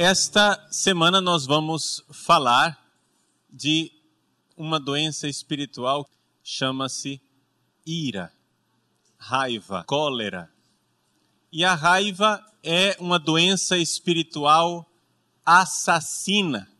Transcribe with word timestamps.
Esta 0.00 0.64
semana 0.70 1.20
nós 1.20 1.44
vamos 1.44 2.04
falar 2.12 2.80
de 3.50 3.90
uma 4.56 4.78
doença 4.78 5.26
espiritual, 5.26 6.08
chama-se 6.40 7.20
ira, 7.84 8.32
raiva, 9.18 9.82
cólera. 9.82 10.48
E 11.50 11.64
a 11.64 11.74
raiva 11.74 12.40
é 12.62 12.96
uma 13.00 13.18
doença 13.18 13.76
espiritual 13.76 14.88
assassina. 15.44 16.70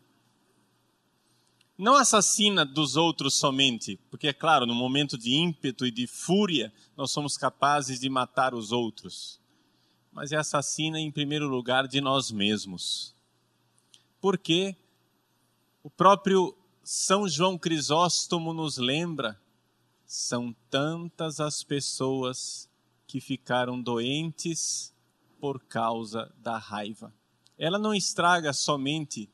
Não 1.77 1.97
assassina 1.97 2.65
dos 2.65 2.95
outros 2.95 3.37
somente, 3.37 3.99
porque 4.09 4.29
é 4.29 4.33
claro, 4.33 4.65
no 4.65 4.73
momento 4.73 5.17
de 5.17 5.35
ímpeto 5.35 5.85
e 5.85 5.91
de 5.91 6.07
fúria, 6.07 6.71
nós 6.95 7.11
somos 7.11 7.35
capazes 7.35 7.99
de 7.99 8.09
matar 8.09 8.53
os 8.53 8.71
outros 8.71 9.38
mas 10.19 10.33
é 10.33 10.35
assassina 10.35 10.99
em 10.99 11.09
primeiro 11.09 11.47
lugar 11.47 11.87
de 11.87 12.01
nós 12.01 12.29
mesmos. 12.29 13.15
Porque 14.19 14.75
o 15.81 15.89
próprio 15.89 16.53
São 16.83 17.25
João 17.25 17.57
Crisóstomo 17.57 18.53
nos 18.53 18.77
lembra: 18.77 19.39
são 20.05 20.53
tantas 20.69 21.39
as 21.39 21.63
pessoas 21.63 22.69
que 23.07 23.21
ficaram 23.21 23.81
doentes 23.81 24.93
por 25.39 25.57
causa 25.61 26.29
da 26.39 26.57
raiva. 26.57 27.13
Ela 27.57 27.79
não 27.79 27.93
estraga 27.93 28.51
somente 28.51 29.29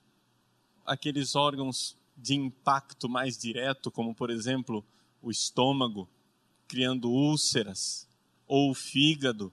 aqueles 0.85 1.35
órgãos 1.35 1.97
de 2.15 2.35
impacto 2.35 3.09
mais 3.09 3.39
direto, 3.39 3.89
como 3.89 4.13
por 4.13 4.29
exemplo 4.29 4.85
o 5.19 5.31
estômago, 5.31 6.07
criando 6.67 7.09
úlceras, 7.09 8.07
ou 8.45 8.69
o 8.69 8.75
fígado, 8.75 9.51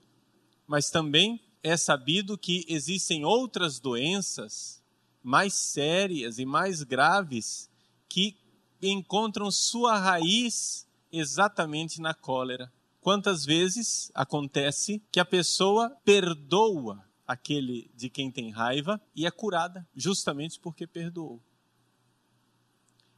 mas 0.67 0.89
também 0.89 1.41
é 1.61 1.77
sabido 1.77 2.37
que 2.37 2.65
existem 2.67 3.23
outras 3.23 3.79
doenças 3.79 4.83
mais 5.23 5.53
sérias 5.53 6.37
e 6.37 6.45
mais 6.45 6.83
graves 6.83 7.69
que 8.09 8.37
encontram 8.81 9.49
sua 9.49 9.97
raiz 9.97 10.85
exatamente 11.11 12.01
na 12.01 12.13
cólera. 12.13 12.71
Quantas 12.99 13.45
vezes 13.45 14.11
acontece 14.13 15.01
que 15.11 15.19
a 15.19 15.25
pessoa 15.25 15.89
perdoa 16.03 17.03
aquele 17.25 17.89
de 17.95 18.09
quem 18.09 18.29
tem 18.29 18.51
raiva 18.51 19.01
e 19.15 19.25
é 19.25 19.31
curada 19.31 19.87
justamente 19.95 20.59
porque 20.59 20.85
perdoou? 20.85 21.41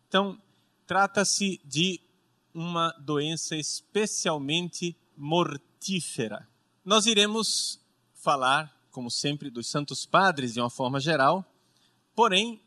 Então, 0.07 0.39
trata-se 0.85 1.59
de 1.65 1.99
uma 2.53 2.91
doença 2.99 3.55
especialmente 3.55 4.95
mortífera 5.17 6.47
nós 6.85 7.07
iremos 7.07 7.79
falar, 8.13 8.71
como 8.91 9.09
sempre, 9.09 9.49
dos 9.49 9.67
Santos 9.67 10.05
Padres 10.05 10.53
de 10.53 10.59
uma 10.61 10.69
forma 10.69 10.99
geral, 10.99 11.43
porém, 12.13 12.61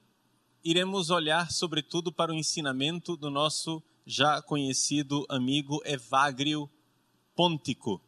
iremos 0.64 1.08
olhar 1.08 1.52
sobretudo 1.52 2.10
para 2.12 2.32
o 2.32 2.34
ensinamento 2.34 3.16
do 3.16 3.30
nosso 3.30 3.80
já 4.04 4.42
conhecido 4.42 5.24
amigo 5.28 5.80
Evagrio 5.84 6.68
Pontico. 7.36 8.02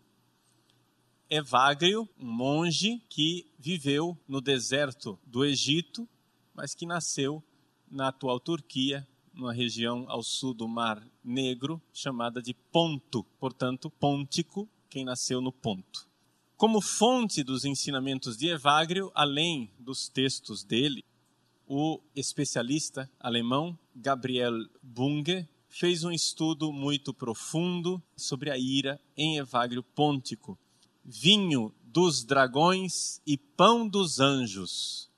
Evagrio, 1.31 2.09
um 2.19 2.27
monge 2.27 3.01
que 3.09 3.47
viveu 3.57 4.19
no 4.27 4.41
deserto 4.41 5.17
do 5.25 5.45
Egito, 5.45 6.09
mas 6.53 6.75
que 6.75 6.85
nasceu 6.85 7.41
na 7.89 8.09
atual 8.09 8.41
Turquia, 8.41 9.07
numa 9.33 9.53
região 9.53 10.07
ao 10.09 10.25
sul 10.25 10.53
do 10.53 10.67
Mar 10.67 11.01
Negro, 11.23 11.81
chamada 11.93 12.43
de 12.43 12.53
Ponto, 12.53 13.23
portanto, 13.39 13.89
Pontico, 13.89 14.69
quem 14.91 15.05
nasceu 15.05 15.41
no 15.41 15.53
ponto. 15.53 16.07
Como 16.57 16.83
fonte 16.83 17.43
dos 17.43 17.65
ensinamentos 17.65 18.37
de 18.37 18.49
Evagrio, 18.49 19.11
além 19.15 19.71
dos 19.79 20.09
textos 20.09 20.63
dele, 20.63 21.05
o 21.67 22.01
especialista 22.15 23.09
alemão 23.19 23.79
Gabriel 23.95 24.53
Bunge 24.83 25.49
fez 25.69 26.03
um 26.03 26.11
estudo 26.11 26.73
muito 26.73 27.15
profundo 27.15 28.03
sobre 28.17 28.51
a 28.51 28.59
ira 28.59 29.01
em 29.17 29.39
Evagrio 29.39 29.83
Pontico. 29.83 30.59
Vinho 31.05 31.73
dos 31.85 32.25
dragões 32.25 33.23
e 33.25 33.39
pão 33.39 33.89
dos 33.89 34.19
anjos, 34.19 35.09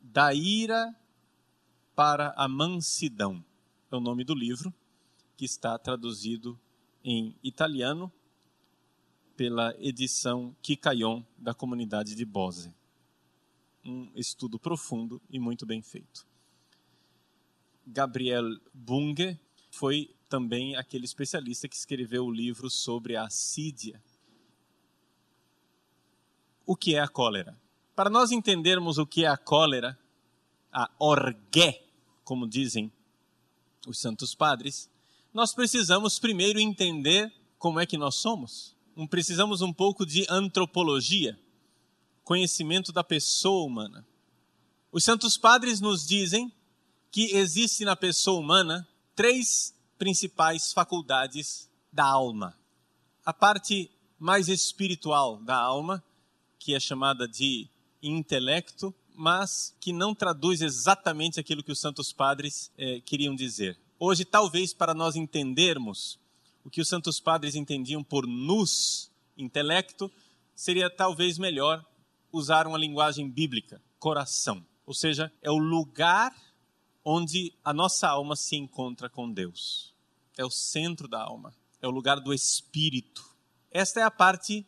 da 0.00 0.32
ira 0.32 0.94
para 1.94 2.32
a 2.36 2.48
mansidão. 2.48 3.44
É 3.90 3.96
o 3.96 4.00
nome 4.00 4.24
do 4.24 4.34
livro, 4.34 4.72
que 5.36 5.44
está 5.44 5.76
traduzido 5.78 6.58
em 7.04 7.36
italiano 7.42 8.10
pela 9.36 9.74
edição 9.78 10.54
Kikayon 10.62 11.22
da 11.36 11.54
comunidade 11.54 12.14
de 12.14 12.24
Bose. 12.24 12.74
Um 13.84 14.10
estudo 14.14 14.58
profundo 14.58 15.20
e 15.28 15.38
muito 15.38 15.66
bem 15.66 15.82
feito. 15.82 16.26
Gabriel 17.86 18.44
Bunge 18.72 19.38
foi 19.70 20.14
também 20.28 20.76
aquele 20.76 21.04
especialista 21.04 21.68
que 21.68 21.74
escreveu 21.74 22.24
o 22.24 22.30
livro 22.30 22.70
sobre 22.70 23.16
a 23.16 23.24
assídia. 23.24 24.02
O 26.64 26.76
que 26.76 26.94
é 26.94 27.00
a 27.00 27.08
cólera? 27.08 27.60
Para 27.94 28.08
nós 28.08 28.30
entendermos 28.30 28.98
o 28.98 29.06
que 29.06 29.24
é 29.24 29.28
a 29.28 29.36
cólera, 29.36 29.98
a 30.72 30.90
orgué, 30.98 31.84
como 32.24 32.48
dizem 32.48 32.90
os 33.86 33.98
santos 33.98 34.34
padres, 34.34 34.88
nós 35.34 35.52
precisamos 35.54 36.18
primeiro 36.18 36.60
entender 36.60 37.32
como 37.58 37.80
é 37.80 37.86
que 37.86 37.98
nós 37.98 38.14
somos 38.14 38.71
precisamos 39.08 39.62
um 39.62 39.72
pouco 39.72 40.04
de 40.04 40.26
antropologia, 40.28 41.38
conhecimento 42.24 42.92
da 42.92 43.02
pessoa 43.02 43.66
humana. 43.66 44.06
Os 44.90 45.04
santos 45.04 45.36
padres 45.36 45.80
nos 45.80 46.06
dizem 46.06 46.52
que 47.10 47.34
existe 47.34 47.84
na 47.84 47.96
pessoa 47.96 48.40
humana 48.40 48.86
três 49.14 49.74
principais 49.98 50.72
faculdades 50.72 51.70
da 51.92 52.04
alma. 52.04 52.56
A 53.24 53.32
parte 53.32 53.90
mais 54.18 54.48
espiritual 54.48 55.38
da 55.38 55.56
alma, 55.56 56.02
que 56.58 56.74
é 56.74 56.80
chamada 56.80 57.26
de 57.26 57.68
intelecto, 58.02 58.94
mas 59.14 59.76
que 59.80 59.92
não 59.92 60.14
traduz 60.14 60.60
exatamente 60.60 61.38
aquilo 61.38 61.62
que 61.62 61.72
os 61.72 61.80
santos 61.80 62.12
padres 62.12 62.70
eh, 62.78 63.00
queriam 63.00 63.34
dizer. 63.34 63.78
Hoje, 63.98 64.24
talvez 64.24 64.72
para 64.72 64.94
nós 64.94 65.14
entendermos 65.16 66.18
o 66.64 66.70
que 66.70 66.80
os 66.80 66.88
santos 66.88 67.20
padres 67.20 67.54
entendiam 67.54 68.02
por 68.02 68.26
nus, 68.26 69.10
intelecto, 69.36 70.10
seria 70.54 70.88
talvez 70.88 71.38
melhor 71.38 71.84
usar 72.32 72.66
uma 72.66 72.78
linguagem 72.78 73.28
bíblica, 73.28 73.82
coração. 73.98 74.64
Ou 74.86 74.94
seja, 74.94 75.32
é 75.42 75.50
o 75.50 75.58
lugar 75.58 76.34
onde 77.04 77.52
a 77.64 77.72
nossa 77.72 78.08
alma 78.08 78.36
se 78.36 78.56
encontra 78.56 79.08
com 79.08 79.30
Deus. 79.30 79.94
É 80.36 80.44
o 80.44 80.50
centro 80.50 81.08
da 81.08 81.20
alma, 81.20 81.54
é 81.80 81.86
o 81.86 81.90
lugar 81.90 82.20
do 82.20 82.32
espírito. 82.32 83.24
Esta 83.70 84.00
é 84.00 84.02
a 84.02 84.10
parte 84.10 84.66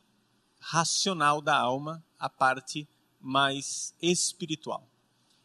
racional 0.59 1.41
da 1.41 1.57
alma, 1.57 2.05
a 2.19 2.29
parte 2.29 2.89
mais 3.21 3.95
espiritual. 4.01 4.89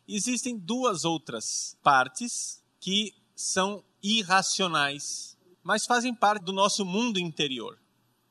Existem 0.07 0.57
duas 0.57 1.05
outras 1.05 1.77
partes 1.83 2.63
que 2.79 3.13
são 3.35 3.83
irracionais 4.01 5.37
mas 5.64 5.86
fazem 5.86 6.14
parte 6.14 6.44
do 6.44 6.53
nosso 6.53 6.86
mundo 6.86 7.20
interior, 7.20 7.80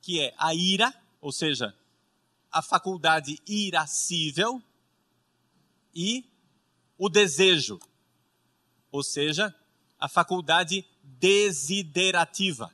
que 0.01 0.19
é 0.19 0.33
a 0.37 0.53
ira, 0.53 0.93
ou 1.21 1.31
seja, 1.31 1.75
a 2.51 2.61
faculdade 2.61 3.39
irascível, 3.47 4.61
e 5.93 6.23
o 6.97 7.09
desejo, 7.09 7.79
ou 8.91 9.03
seja, 9.03 9.53
a 9.99 10.07
faculdade 10.07 10.85
desiderativa, 11.03 12.73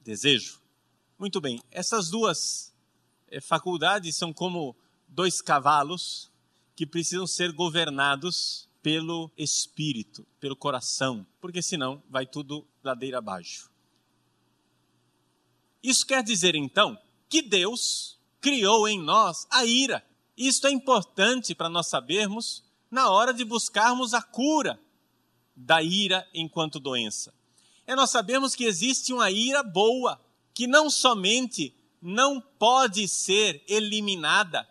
desejo. 0.00 0.60
Muito 1.18 1.40
bem, 1.40 1.60
essas 1.70 2.10
duas 2.10 2.74
eh, 3.28 3.40
faculdades 3.40 4.16
são 4.16 4.32
como 4.32 4.74
dois 5.06 5.40
cavalos 5.40 6.30
que 6.74 6.86
precisam 6.86 7.26
ser 7.26 7.52
governados 7.52 8.68
pelo 8.82 9.30
espírito, 9.36 10.26
pelo 10.40 10.56
coração, 10.56 11.26
porque 11.40 11.62
senão 11.62 12.02
vai 12.08 12.26
tudo 12.26 12.66
ladeira 12.82 13.18
abaixo. 13.18 13.69
Isso 15.82 16.06
quer 16.06 16.22
dizer 16.22 16.54
então 16.54 16.98
que 17.28 17.42
Deus 17.42 18.18
criou 18.40 18.88
em 18.88 19.00
nós 19.00 19.46
a 19.50 19.64
ira. 19.64 20.04
Isto 20.36 20.66
é 20.66 20.70
importante 20.70 21.54
para 21.54 21.68
nós 21.68 21.88
sabermos 21.88 22.64
na 22.90 23.10
hora 23.10 23.32
de 23.32 23.44
buscarmos 23.44 24.14
a 24.14 24.22
cura 24.22 24.80
da 25.54 25.82
ira 25.82 26.26
enquanto 26.32 26.80
doença. 26.80 27.32
É 27.86 27.94
nós 27.94 28.10
sabermos 28.10 28.54
que 28.54 28.64
existe 28.64 29.12
uma 29.12 29.30
ira 29.30 29.62
boa, 29.62 30.20
que 30.54 30.66
não 30.66 30.88
somente 30.90 31.74
não 32.00 32.40
pode 32.40 33.06
ser 33.06 33.62
eliminada, 33.68 34.66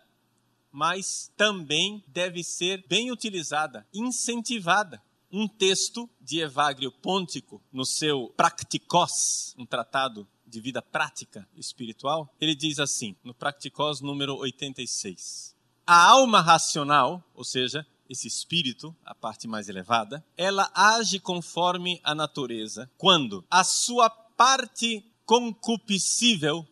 mas 0.72 1.30
também 1.36 2.02
deve 2.08 2.42
ser 2.42 2.84
bem 2.88 3.10
utilizada, 3.10 3.86
incentivada. 3.92 5.02
Um 5.32 5.46
texto 5.46 6.10
de 6.20 6.40
Evagrio 6.40 6.90
Pontico, 6.90 7.62
no 7.72 7.86
seu 7.86 8.32
Practicos, 8.36 9.54
um 9.56 9.64
tratado 9.64 10.26
de 10.50 10.60
vida 10.60 10.82
prática 10.82 11.48
espiritual, 11.56 12.28
ele 12.40 12.54
diz 12.54 12.78
assim, 12.78 13.16
no 13.22 13.32
Practicós 13.32 14.00
número 14.00 14.36
86. 14.36 15.56
A 15.86 16.08
alma 16.08 16.40
racional, 16.40 17.24
ou 17.34 17.44
seja, 17.44 17.86
esse 18.08 18.26
espírito, 18.26 18.94
a 19.04 19.14
parte 19.14 19.46
mais 19.46 19.68
elevada, 19.68 20.24
ela 20.36 20.70
age 20.74 21.20
conforme 21.20 22.00
a 22.02 22.14
natureza. 22.14 22.90
Quando 22.98 23.44
a 23.48 23.62
sua 23.62 24.10
parte 24.10 25.04
concupiscível, 25.24 26.66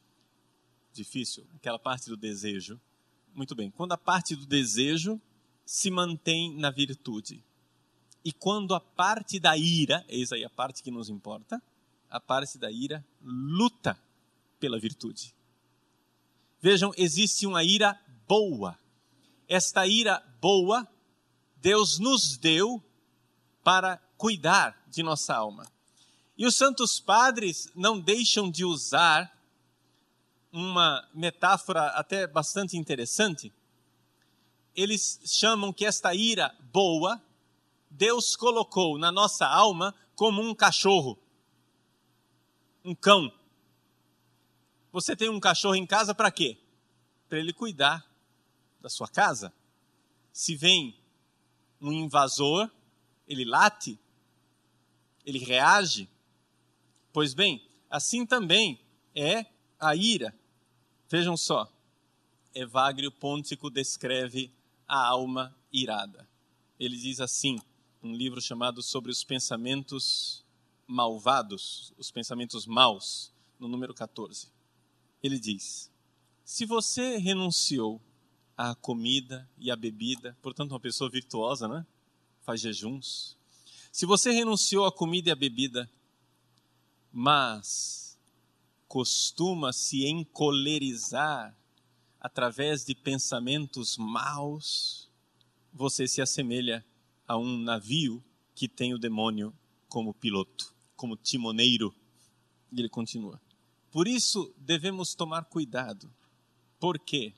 difícil, 0.93 1.47
aquela 1.55 1.79
parte 1.79 2.11
do 2.11 2.17
desejo, 2.17 2.81
muito 3.33 3.55
bem, 3.55 3.71
quando 3.71 3.93
a 3.93 3.99
parte 3.99 4.35
do 4.35 4.45
desejo 4.45 5.21
se 5.65 5.91
mantém 5.91 6.57
na 6.57 6.71
virtude. 6.71 7.45
E 8.25 8.33
quando 8.33 8.75
a 8.75 8.81
parte 8.81 9.39
da 9.39 9.57
ira, 9.57 10.05
eis 10.09 10.33
aí 10.33 10.45
a 10.45 10.51
parte 10.51 10.83
que 10.83 10.91
nos 10.91 11.09
importa, 11.09 11.63
a 12.11 12.21
parte 12.21 12.59
da 12.59 12.71
ira 12.71 13.05
luta 13.23 13.99
pela 14.59 14.79
virtude. 14.79 15.35
Vejam, 16.61 16.93
existe 16.97 17.47
uma 17.47 17.63
ira 17.63 17.99
boa. 18.27 18.79
Esta 19.49 19.87
ira 19.87 20.23
boa, 20.41 20.87
Deus 21.57 21.99
nos 21.99 22.37
deu 22.37 22.83
para 23.63 23.99
cuidar 24.17 24.83
de 24.89 25.03
nossa 25.03 25.35
alma. 25.35 25.67
E 26.37 26.47
os 26.47 26.57
santos 26.57 27.01
padres 27.01 27.71
não 27.75 27.99
deixam 27.99 28.51
de 28.51 28.65
usar 28.65 29.37
uma 30.53 31.07
metáfora 31.15 31.87
até 31.89 32.27
bastante 32.27 32.77
interessante. 32.77 33.53
Eles 34.75 35.21
chamam 35.25 35.73
que 35.73 35.85
esta 35.85 36.15
ira 36.15 36.55
boa, 36.73 37.21
Deus 37.91 38.37
colocou 38.37 38.99
na 38.99 39.11
nossa 39.11 39.47
alma 39.47 39.95
como 40.15 40.43
um 40.43 40.55
cachorro, 40.55 41.19
um 42.89 42.95
cão. 42.95 43.31
Você 44.91 45.15
tem 45.15 45.29
um 45.29 45.39
cachorro 45.39 45.75
em 45.75 45.87
casa 45.87 46.15
para 46.15 46.31
quê? 46.31 46.57
Para 47.29 47.39
ele 47.39 47.53
cuidar 47.53 48.03
da 48.81 48.89
sua 48.89 49.07
casa. 49.07 49.53
Se 50.33 50.57
vem 50.57 50.99
um 51.79 51.93
invasor, 51.93 52.71
ele 53.27 53.45
late, 53.45 53.99
ele 55.27 55.39
reage. 55.39 56.09
Pois 57.13 57.35
bem, 57.35 57.63
assim 57.91 58.25
também 58.25 58.81
é 59.15 59.45
a 59.79 59.95
ira. 59.95 60.35
Vejam 61.11 61.37
só, 61.37 61.71
Evagrio 62.55 63.13
Pontico 63.13 63.69
descreve 63.69 64.51
a 64.87 65.07
alma 65.07 65.55
irada. 65.71 66.27
Ele 66.81 66.97
diz 66.97 67.21
assim, 67.21 67.59
um 68.03 68.15
livro 68.15 68.41
chamado 68.41 68.81
Sobre 68.83 69.11
os 69.11 69.23
Pensamentos 69.23 70.43
Malvados, 70.89 71.93
os 71.97 72.11
Pensamentos 72.11 72.67
Maus, 72.67 73.33
no 73.61 73.69
número 73.69 73.95
14 73.95 74.59
ele 75.23 75.39
diz: 75.39 75.91
se 76.45 76.65
você 76.65 77.17
renunciou 77.17 78.01
à 78.57 78.75
comida 78.75 79.49
e 79.59 79.71
à 79.71 79.77
bebida, 79.77 80.37
portanto, 80.43 80.73
uma 80.73 80.81
pessoa 80.81 81.11
virtuosa, 81.11 81.69
né? 81.69 81.87
Faz 82.43 82.61
jejuns. 82.61 83.37
Se 83.93 84.07
você 84.07 84.31
renunciou 84.31 84.85
à 84.85 84.93
comida 84.93 85.29
e 85.29 85.33
à 85.33 85.37
bebida, 85.37 85.91
mas 87.13 88.19
costuma 88.87 89.73
se 89.73 90.07
encolerizar 90.07 91.57
através 92.21 92.85
de 92.85 92.95
pensamentos 92.95 93.97
maus, 93.97 95.11
você 95.73 96.07
se 96.07 96.21
assemelha 96.21 96.85
a 97.27 97.37
um 97.37 97.59
navio 97.59 98.25
que 98.55 98.69
tem 98.69 98.95
o 98.95 98.99
demônio 98.99 99.55
como 99.89 100.15
piloto, 100.15 100.75
como 100.99 101.17
timoneiro. 101.17 101.95
E 102.71 102.81
ele 102.81 102.89
continua. 102.89 103.41
Por 103.91 104.07
isso 104.07 104.53
devemos 104.59 105.15
tomar 105.15 105.45
cuidado, 105.45 106.13
porque 106.79 107.33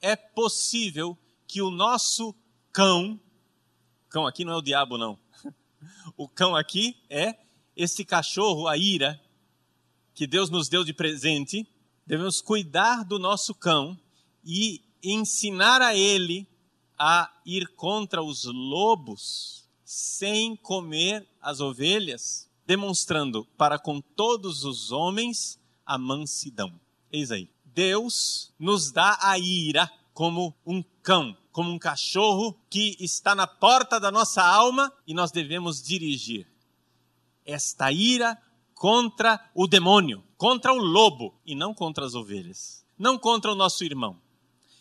é 0.00 0.14
possível 0.14 1.18
que 1.48 1.60
o 1.60 1.70
nosso 1.70 2.32
cão, 2.72 3.18
cão 4.08 4.26
aqui 4.26 4.44
não 4.44 4.52
é 4.52 4.56
o 4.56 4.62
diabo 4.62 4.96
não, 4.96 5.18
o 6.16 6.28
cão 6.28 6.54
aqui 6.54 6.96
é 7.10 7.36
esse 7.74 8.04
cachorro, 8.04 8.68
a 8.68 8.76
ira, 8.76 9.20
que 10.14 10.26
Deus 10.26 10.48
nos 10.48 10.68
deu 10.68 10.84
de 10.84 10.92
presente, 10.92 11.66
devemos 12.06 12.40
cuidar 12.40 13.02
do 13.04 13.18
nosso 13.18 13.54
cão 13.54 13.98
e 14.44 14.80
ensinar 15.02 15.82
a 15.82 15.94
ele 15.94 16.46
a 16.98 17.30
ir 17.44 17.66
contra 17.74 18.22
os 18.22 18.44
lobos 18.44 19.68
sem 19.84 20.56
comer 20.56 21.28
as 21.40 21.60
ovelhas, 21.60 22.45
demonstrando 22.66 23.44
para 23.56 23.78
com 23.78 24.00
todos 24.00 24.64
os 24.64 24.90
homens 24.90 25.58
a 25.84 25.96
mansidão. 25.96 26.72
Eis 27.12 27.30
aí. 27.30 27.48
Deus 27.64 28.52
nos 28.58 28.90
dá 28.90 29.18
a 29.20 29.38
ira 29.38 29.90
como 30.12 30.54
um 30.66 30.82
cão, 31.02 31.36
como 31.52 31.70
um 31.70 31.78
cachorro 31.78 32.58
que 32.68 32.96
está 32.98 33.34
na 33.34 33.46
porta 33.46 34.00
da 34.00 34.10
nossa 34.10 34.42
alma 34.42 34.92
e 35.06 35.14
nós 35.14 35.30
devemos 35.30 35.82
dirigir 35.82 36.46
esta 37.44 37.92
ira 37.92 38.36
contra 38.74 39.40
o 39.54 39.66
demônio, 39.66 40.24
contra 40.36 40.72
o 40.72 40.78
lobo 40.78 41.34
e 41.46 41.54
não 41.54 41.72
contra 41.72 42.04
as 42.04 42.14
ovelhas, 42.14 42.84
não 42.98 43.18
contra 43.18 43.52
o 43.52 43.54
nosso 43.54 43.84
irmão. 43.84 44.20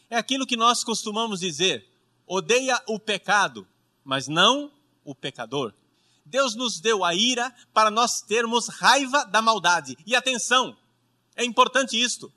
É 0.09 0.17
aquilo 0.17 0.45
que 0.45 0.57
nós 0.57 0.83
costumamos 0.83 1.39
dizer: 1.39 1.87
odeia 2.25 2.81
o 2.87 2.99
pecado, 2.99 3.67
mas 4.03 4.27
não 4.27 4.71
o 5.03 5.13
pecador. 5.13 5.73
Deus 6.25 6.55
nos 6.55 6.79
deu 6.79 7.05
a 7.05 7.13
ira 7.13 7.53
para 7.71 7.91
nós 7.91 8.21
termos 8.21 8.67
raiva 8.67 9.23
da 9.25 9.41
maldade. 9.41 9.95
E 10.05 10.15
atenção, 10.15 10.75
é 11.35 11.45
importante 11.45 12.01
isto. 12.01 12.33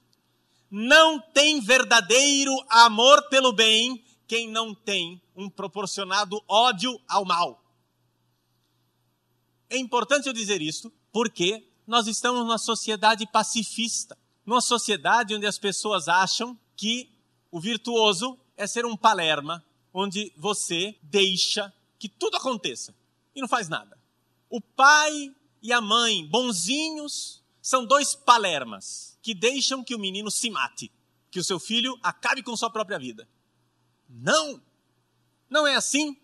Não 0.71 1.19
tem 1.19 1.61
verdadeiro 1.61 2.53
amor 2.69 3.29
pelo 3.31 3.51
bem 3.53 4.05
quem 4.27 4.47
não 4.47 4.75
tem 4.75 5.21
um 5.35 5.49
proporcionado 5.49 6.39
ódio 6.47 7.01
ao 7.09 7.25
mal. 7.25 7.65
É 9.71 9.79
importante 9.79 10.27
eu 10.27 10.35
dizer 10.35 10.61
isto 10.61 10.93
porque 11.11 11.67
nós 11.87 12.07
estamos 12.07 12.41
numa 12.41 12.59
sociedade 12.59 13.27
pacifista, 13.27 14.19
numa 14.45 14.61
sociedade 14.61 15.35
onde 15.35 15.47
as 15.47 15.59
pessoas 15.59 16.09
acham 16.09 16.59
que 16.77 17.11
o 17.51 17.59
virtuoso 17.59 18.39
é 18.55 18.67
ser 18.67 18.85
um 18.85 18.97
palerma, 18.97 19.65
onde 19.95 20.31
você 20.37 20.95
deixa 21.03 21.73
que 21.99 22.09
tudo 22.09 22.37
aconteça 22.37 22.95
e 23.39 23.41
não 23.41 23.49
faz 23.49 23.69
nada. 23.69 23.97
O 24.51 24.61
pai 24.61 25.35
e 25.63 25.73
a 25.73 25.81
mãe, 25.81 26.27
bonzinhos, 26.27 27.43
são 27.63 27.87
dois 27.87 28.15
palermas 28.15 29.17
que 29.23 29.33
deixam 29.33 29.85
que 29.85 29.95
o 29.95 29.99
menino 29.99 30.31
se 30.31 30.51
mate, 30.51 30.91
que 31.31 31.39
o 31.39 31.45
seu 31.45 31.61
filho 31.61 31.97
acabe 32.03 32.43
com 32.43 32.57
sua 32.57 32.71
própria 32.71 32.99
vida. 32.99 33.29
Não! 34.09 34.61
Não 35.49 35.67
é 35.67 35.77
assim. 35.77 36.17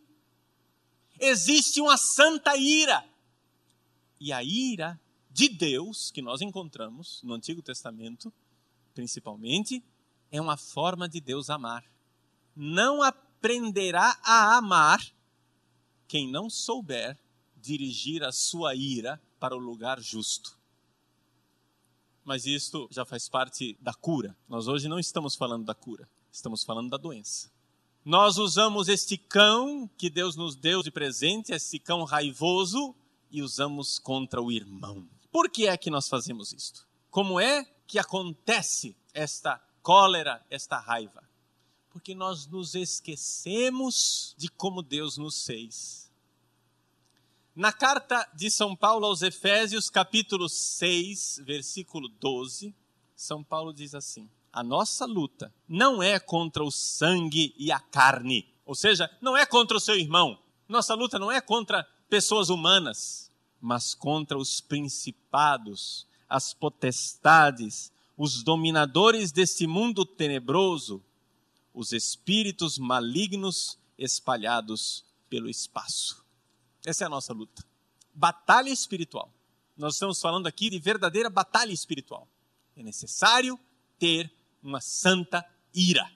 Existe 1.20 1.80
uma 1.80 1.96
santa 1.96 2.56
ira. 2.56 3.04
E 4.18 4.32
a 4.32 4.42
ira 4.42 5.00
de 5.30 5.48
Deus, 5.48 6.10
que 6.10 6.20
nós 6.20 6.40
encontramos 6.40 7.22
no 7.22 7.34
Antigo 7.34 7.62
Testamento, 7.62 8.32
principalmente, 8.92 9.82
é 10.32 10.40
uma 10.40 10.56
forma 10.56 11.08
de 11.08 11.20
Deus 11.20 11.48
amar. 11.48 11.84
Não 12.56 13.02
aprenderá 13.02 14.18
a 14.22 14.56
amar 14.56 15.00
quem 16.14 16.30
não 16.30 16.48
souber 16.48 17.18
dirigir 17.56 18.22
a 18.22 18.30
sua 18.30 18.72
ira 18.72 19.20
para 19.40 19.56
o 19.56 19.58
lugar 19.58 20.00
justo 20.00 20.56
mas 22.24 22.46
isto 22.46 22.88
já 22.90 23.04
faz 23.04 23.28
parte 23.28 23.76
da 23.80 23.92
cura. 23.92 24.36
Nós 24.48 24.66
hoje 24.66 24.88
não 24.88 24.98
estamos 24.98 25.34
falando 25.34 25.64
da 25.64 25.74
cura, 25.74 26.08
estamos 26.32 26.64
falando 26.64 26.88
da 26.88 26.96
doença. 26.96 27.50
Nós 28.04 28.38
usamos 28.38 28.88
este 28.88 29.16
cão 29.16 29.90
que 29.98 30.08
Deus 30.08 30.36
nos 30.36 30.54
deu 30.54 30.82
de 30.82 30.90
presente, 30.90 31.52
esse 31.52 31.78
cão 31.78 32.04
raivoso, 32.04 32.94
e 33.30 33.42
usamos 33.42 33.98
contra 33.98 34.40
o 34.40 34.52
irmão. 34.52 35.08
Por 35.30 35.50
que 35.50 35.66
é 35.66 35.76
que 35.76 35.90
nós 35.90 36.08
fazemos 36.08 36.52
isto? 36.52 36.86
Como 37.10 37.40
é 37.40 37.64
que 37.86 37.98
acontece 37.98 38.96
esta 39.12 39.58
cólera, 39.82 40.44
esta 40.48 40.78
raiva? 40.78 41.22
Porque 41.94 42.14
nós 42.14 42.46
nos 42.46 42.74
esquecemos 42.74 44.34
de 44.36 44.50
como 44.50 44.82
Deus 44.82 45.16
nos 45.16 45.46
fez 45.46 46.04
na 47.54 47.72
carta 47.72 48.28
de 48.34 48.50
São 48.50 48.74
Paulo 48.74 49.06
aos 49.06 49.22
Efésios, 49.22 49.88
capítulo 49.88 50.48
6, 50.48 51.42
versículo 51.44 52.08
12, 52.08 52.74
São 53.14 53.44
Paulo 53.44 53.72
diz 53.72 53.94
assim: 53.94 54.28
A 54.52 54.60
nossa 54.60 55.06
luta 55.06 55.54
não 55.68 56.02
é 56.02 56.18
contra 56.18 56.64
o 56.64 56.70
sangue 56.72 57.54
e 57.56 57.70
a 57.70 57.78
carne, 57.78 58.52
ou 58.66 58.74
seja, 58.74 59.08
não 59.20 59.36
é 59.36 59.46
contra 59.46 59.76
o 59.76 59.80
seu 59.80 59.96
irmão. 59.96 60.36
Nossa 60.68 60.94
luta 60.94 61.16
não 61.16 61.30
é 61.30 61.40
contra 61.40 61.86
pessoas 62.08 62.48
humanas, 62.48 63.30
mas 63.60 63.94
contra 63.94 64.36
os 64.36 64.60
principados, 64.60 66.08
as 66.28 66.52
potestades, 66.52 67.92
os 68.16 68.42
dominadores 68.42 69.30
deste 69.30 69.64
mundo 69.64 70.04
tenebroso, 70.04 71.00
os 71.74 71.92
espíritos 71.92 72.78
malignos 72.78 73.76
espalhados 73.98 75.04
pelo 75.28 75.50
espaço. 75.50 76.24
Essa 76.86 77.04
é 77.04 77.06
a 77.06 77.10
nossa 77.10 77.32
luta. 77.32 77.64
Batalha 78.14 78.70
espiritual. 78.70 79.32
Nós 79.76 79.94
estamos 79.94 80.20
falando 80.20 80.46
aqui 80.46 80.70
de 80.70 80.78
verdadeira 80.78 81.28
batalha 81.28 81.72
espiritual. 81.72 82.28
É 82.76 82.82
necessário 82.82 83.58
ter 83.98 84.32
uma 84.62 84.80
santa 84.80 85.44
ira. 85.74 86.08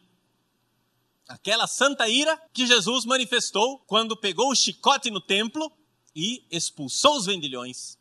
Aquela 1.26 1.66
santa 1.66 2.08
ira 2.08 2.36
que 2.52 2.66
Jesus 2.66 3.04
manifestou 3.04 3.80
quando 3.80 4.16
pegou 4.16 4.50
o 4.50 4.54
chicote 4.54 5.10
no 5.10 5.20
templo 5.20 5.70
e 6.14 6.44
expulsou 6.50 7.16
os 7.16 7.26
vendilhões. 7.26 7.98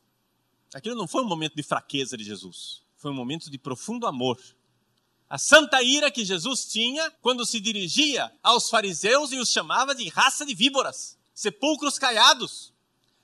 Aquilo 0.74 0.96
não 0.96 1.08
foi 1.08 1.24
um 1.24 1.28
momento 1.28 1.56
de 1.56 1.64
fraqueza 1.64 2.16
de 2.16 2.24
Jesus, 2.24 2.84
foi 2.96 3.12
um 3.12 3.16
momento 3.16 3.50
de 3.50 3.58
profundo 3.58 4.06
amor. 4.06 4.40
A 5.30 5.38
santa 5.38 5.84
ira 5.84 6.10
que 6.10 6.24
Jesus 6.24 6.66
tinha 6.66 7.12
quando 7.22 7.46
se 7.46 7.60
dirigia 7.60 8.34
aos 8.42 8.70
fariseus 8.70 9.32
e 9.32 9.38
os 9.38 9.50
chamava 9.50 9.94
de 9.94 10.08
raça 10.08 10.46
de 10.46 10.56
víboras, 10.56 11.18
sepulcros 11.34 12.00
caiados. 12.00 12.74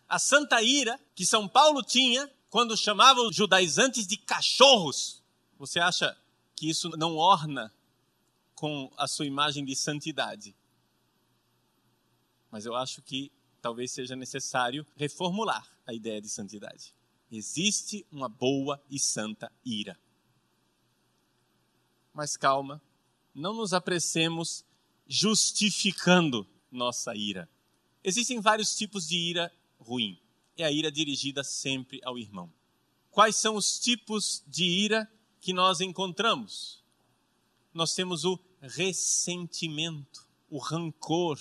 A 0.08 0.20
santa 0.20 0.62
ira 0.62 1.00
que 1.16 1.26
São 1.26 1.48
Paulo 1.48 1.82
tinha 1.82 2.30
quando 2.50 2.76
chamava 2.76 3.22
os 3.22 3.36
judaizantes 3.36 4.06
de 4.06 4.18
cachorros. 4.18 5.24
Você 5.58 5.80
acha 5.80 6.16
que 6.56 6.70
isso 6.70 6.90
não 6.98 7.16
orna 7.16 7.74
com 8.54 8.92
a 8.98 9.08
sua 9.08 9.26
imagem 9.26 9.64
de 9.64 9.76
santidade. 9.76 10.54
Mas 12.52 12.66
eu 12.66 12.76
acho 12.76 13.02
que 13.02 13.32
talvez 13.62 13.92
seja 13.92 14.16
necessário 14.16 14.86
reformular 14.96 15.66
a 15.88 15.94
ideia 15.94 16.22
de 16.22 16.28
santidade. 16.28 16.94
Existe 17.32 18.06
uma 18.12 18.28
boa 18.28 18.80
e 18.92 19.00
santa 19.00 19.52
ira. 19.66 19.98
Mas 22.14 22.38
calma, 22.38 22.82
não 23.34 23.54
nos 23.56 23.74
apressemos 23.74 24.64
justificando 25.08 26.48
nossa 26.72 27.16
ira. 27.16 27.50
Existem 28.04 28.40
vários 28.40 28.76
tipos 28.76 29.08
de 29.08 29.18
ira 29.18 29.52
ruim. 29.80 30.20
É 30.56 30.64
a 30.64 30.72
ira 30.72 30.92
dirigida 30.92 31.44
sempre 31.44 32.00
ao 32.04 32.18
irmão. 32.18 32.52
Quais 33.10 33.36
são 33.36 33.56
os 33.56 33.80
tipos 33.80 34.44
de 34.48 34.64
ira 34.64 35.12
que 35.42 35.54
nós 35.54 35.82
encontramos? 35.82 36.84
Nós 37.74 37.94
temos 37.94 38.24
o 38.24 38.40
ressentimento, 38.62 40.28
o 40.50 40.60
rancor, 40.60 41.40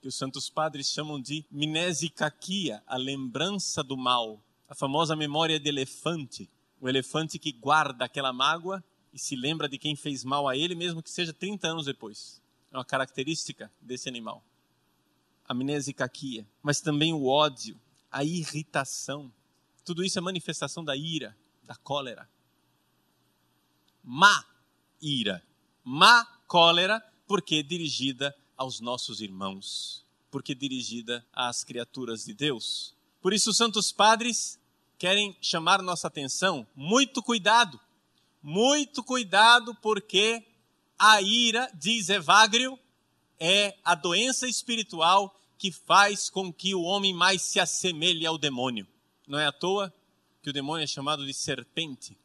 que 0.00 0.08
os 0.08 0.16
santos 0.16 0.48
padres 0.48 0.88
chamam 0.88 1.20
de 1.20 1.44
mnesicaquia, 1.50 2.82
a 2.86 2.96
lembrança 2.96 3.82
do 3.82 3.96
mal, 3.96 4.42
a 4.66 4.74
famosa 4.74 5.14
memória 5.14 5.60
de 5.60 5.68
elefante, 5.68 6.48
o 6.80 6.88
elefante 6.88 7.38
que 7.38 7.52
guarda 7.52 8.06
aquela 8.06 8.32
mágoa 8.32 8.82
e 9.12 9.18
se 9.18 9.34
lembra 9.34 9.68
de 9.68 9.78
quem 9.78 9.96
fez 9.96 10.24
mal 10.24 10.48
a 10.48 10.56
ele, 10.56 10.74
mesmo 10.74 11.02
que 11.02 11.10
seja 11.10 11.32
30 11.32 11.68
anos 11.68 11.86
depois. 11.86 12.40
É 12.70 12.76
uma 12.76 12.84
característica 12.84 13.70
desse 13.80 14.08
animal. 14.08 14.44
A 15.44 15.52
mnesicaquia, 15.52 16.46
mas 16.62 16.80
também 16.80 17.12
o 17.12 17.26
ódio, 17.26 17.78
a 18.10 18.24
irritação. 18.24 19.32
Tudo 19.84 20.04
isso 20.04 20.18
é 20.18 20.22
manifestação 20.22 20.84
da 20.84 20.96
ira, 20.96 21.36
da 21.64 21.74
cólera. 21.74 22.28
Má 24.02 24.44
ira, 25.00 25.42
má 25.84 26.24
cólera, 26.46 27.00
porque 27.26 27.62
dirigida 27.62 28.36
aos 28.56 28.80
nossos 28.80 29.20
irmãos, 29.20 30.04
porque 30.30 30.54
dirigida 30.54 31.26
às 31.32 31.64
criaturas 31.64 32.24
de 32.24 32.34
Deus. 32.34 32.94
Por 33.20 33.32
isso, 33.32 33.50
os 33.50 33.56
santos 33.56 33.90
padres 33.90 34.58
querem 34.98 35.36
chamar 35.40 35.82
nossa 35.82 36.08
atenção, 36.08 36.66
muito 36.76 37.22
cuidado, 37.22 37.80
muito 38.42 39.02
cuidado, 39.02 39.74
porque 39.76 40.46
a 40.98 41.20
ira, 41.20 41.70
diz 41.74 42.08
Evagrio, 42.08 42.78
é 43.38 43.76
a 43.84 43.94
doença 43.94 44.46
espiritual 44.46 45.34
que 45.58 45.70
faz 45.70 46.30
com 46.30 46.52
que 46.52 46.74
o 46.74 46.82
homem 46.82 47.12
mais 47.14 47.42
se 47.42 47.60
assemelhe 47.60 48.26
ao 48.26 48.38
demônio. 48.38 48.86
Não 49.26 49.38
é 49.38 49.46
à 49.46 49.52
toa 49.52 49.92
que 50.42 50.50
o 50.50 50.52
demônio 50.52 50.84
é 50.84 50.86
chamado 50.86 51.26
de 51.26 51.34
serpente, 51.34 52.18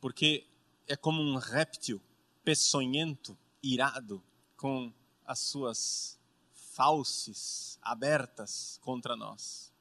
porque 0.00 0.46
é 0.86 0.96
como 0.96 1.22
um 1.22 1.36
réptil 1.36 2.00
peçonhento, 2.42 3.38
irado, 3.62 4.22
com 4.56 4.92
as 5.24 5.38
suas 5.38 6.18
fauces 6.52 7.78
abertas 7.82 8.78
contra 8.82 9.16
nós. 9.16 9.72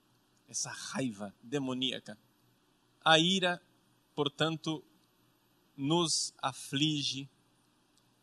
Essa 0.48 0.70
raiva 0.70 1.34
demoníaca. 1.42 2.18
A 3.04 3.18
ira, 3.18 3.62
portanto, 4.13 4.84
nos 5.75 6.34
aflige 6.42 7.30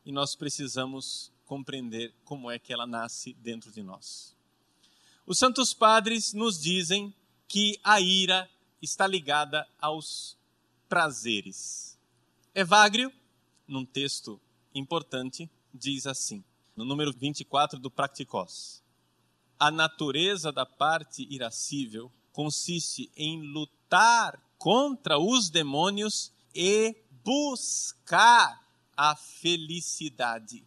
e 0.04 0.12
nós 0.12 0.34
precisamos 0.34 1.32
compreender 1.44 2.14
como 2.24 2.50
é 2.50 2.58
que 2.58 2.72
ela 2.72 2.86
nasce 2.86 3.34
dentro 3.34 3.70
de 3.70 3.82
nós. 3.82 4.36
Os 5.26 5.38
santos 5.38 5.74
padres 5.74 6.32
nos 6.32 6.58
dizem 6.58 7.14
que 7.46 7.78
a 7.82 8.00
ira 8.00 8.48
está 8.80 9.06
ligada 9.06 9.66
aos 9.80 10.36
prazeres. 10.88 11.98
Evagrio 12.54 13.12
num 13.66 13.84
texto 13.84 14.40
importante, 14.74 15.50
diz 15.72 16.06
assim, 16.06 16.42
no 16.74 16.84
número 16.84 17.12
24 17.12 17.78
do 17.78 17.90
Practicos: 17.90 18.82
A 19.58 19.70
natureza 19.70 20.50
da 20.50 20.64
parte 20.64 21.26
irascível 21.30 22.10
consiste 22.32 23.10
em 23.16 23.42
lutar 23.42 24.40
contra 24.56 25.18
os 25.18 25.50
demônios 25.50 26.32
e 26.54 26.96
buscar 27.28 28.58
a 28.96 29.14
felicidade. 29.14 30.66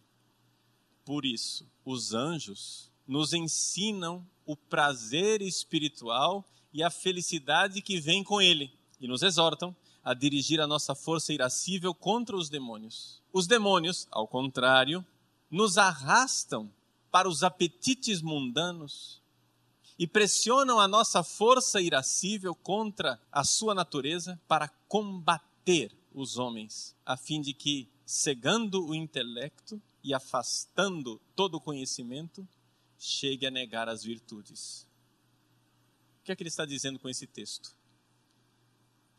Por 1.04 1.26
isso, 1.26 1.68
os 1.84 2.14
anjos 2.14 2.88
nos 3.04 3.32
ensinam 3.32 4.24
o 4.46 4.56
prazer 4.56 5.42
espiritual 5.42 6.44
e 6.72 6.80
a 6.80 6.88
felicidade 6.88 7.82
que 7.82 7.98
vem 7.98 8.22
com 8.22 8.40
ele 8.40 8.72
e 9.00 9.08
nos 9.08 9.24
exortam 9.24 9.74
a 10.04 10.14
dirigir 10.14 10.60
a 10.60 10.66
nossa 10.68 10.94
força 10.94 11.32
irascível 11.32 11.92
contra 11.92 12.36
os 12.36 12.48
demônios. 12.48 13.20
Os 13.32 13.48
demônios, 13.48 14.06
ao 14.08 14.28
contrário, 14.28 15.04
nos 15.50 15.76
arrastam 15.78 16.72
para 17.10 17.28
os 17.28 17.42
apetites 17.42 18.22
mundanos 18.22 19.20
e 19.98 20.06
pressionam 20.06 20.78
a 20.78 20.86
nossa 20.86 21.24
força 21.24 21.80
irascível 21.80 22.54
contra 22.54 23.20
a 23.32 23.42
sua 23.42 23.74
natureza 23.74 24.40
para 24.46 24.68
combater 24.86 25.90
os 26.14 26.38
homens, 26.38 26.96
a 27.04 27.16
fim 27.16 27.40
de 27.40 27.52
que, 27.52 27.88
cegando 28.04 28.86
o 28.86 28.94
intelecto 28.94 29.80
e 30.02 30.12
afastando 30.12 31.20
todo 31.34 31.56
o 31.56 31.60
conhecimento, 31.60 32.46
chegue 32.98 33.46
a 33.46 33.50
negar 33.50 33.88
as 33.88 34.02
virtudes. 34.02 34.86
O 36.20 36.24
que 36.24 36.32
é 36.32 36.36
que 36.36 36.42
ele 36.42 36.48
está 36.48 36.64
dizendo 36.64 36.98
com 36.98 37.08
esse 37.08 37.26
texto? 37.26 37.74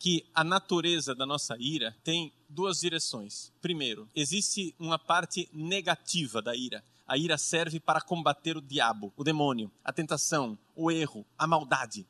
que 0.03 0.29
a 0.35 0.43
natureza 0.43 1.15
da 1.15 1.25
nossa 1.25 1.55
ira 1.57 1.95
tem 2.03 2.33
duas 2.49 2.81
direções. 2.81 3.53
Primeiro, 3.61 4.05
existe 4.13 4.75
uma 4.77 4.99
parte 4.99 5.47
negativa 5.53 6.41
da 6.41 6.53
ira. 6.53 6.83
A 7.07 7.17
ira 7.17 7.37
serve 7.37 7.79
para 7.79 8.01
combater 8.01 8.57
o 8.57 8.61
diabo, 8.61 9.13
o 9.15 9.23
demônio, 9.23 9.71
a 9.81 9.93
tentação, 9.93 10.59
o 10.75 10.91
erro, 10.91 11.25
a 11.37 11.47
maldade. 11.47 12.05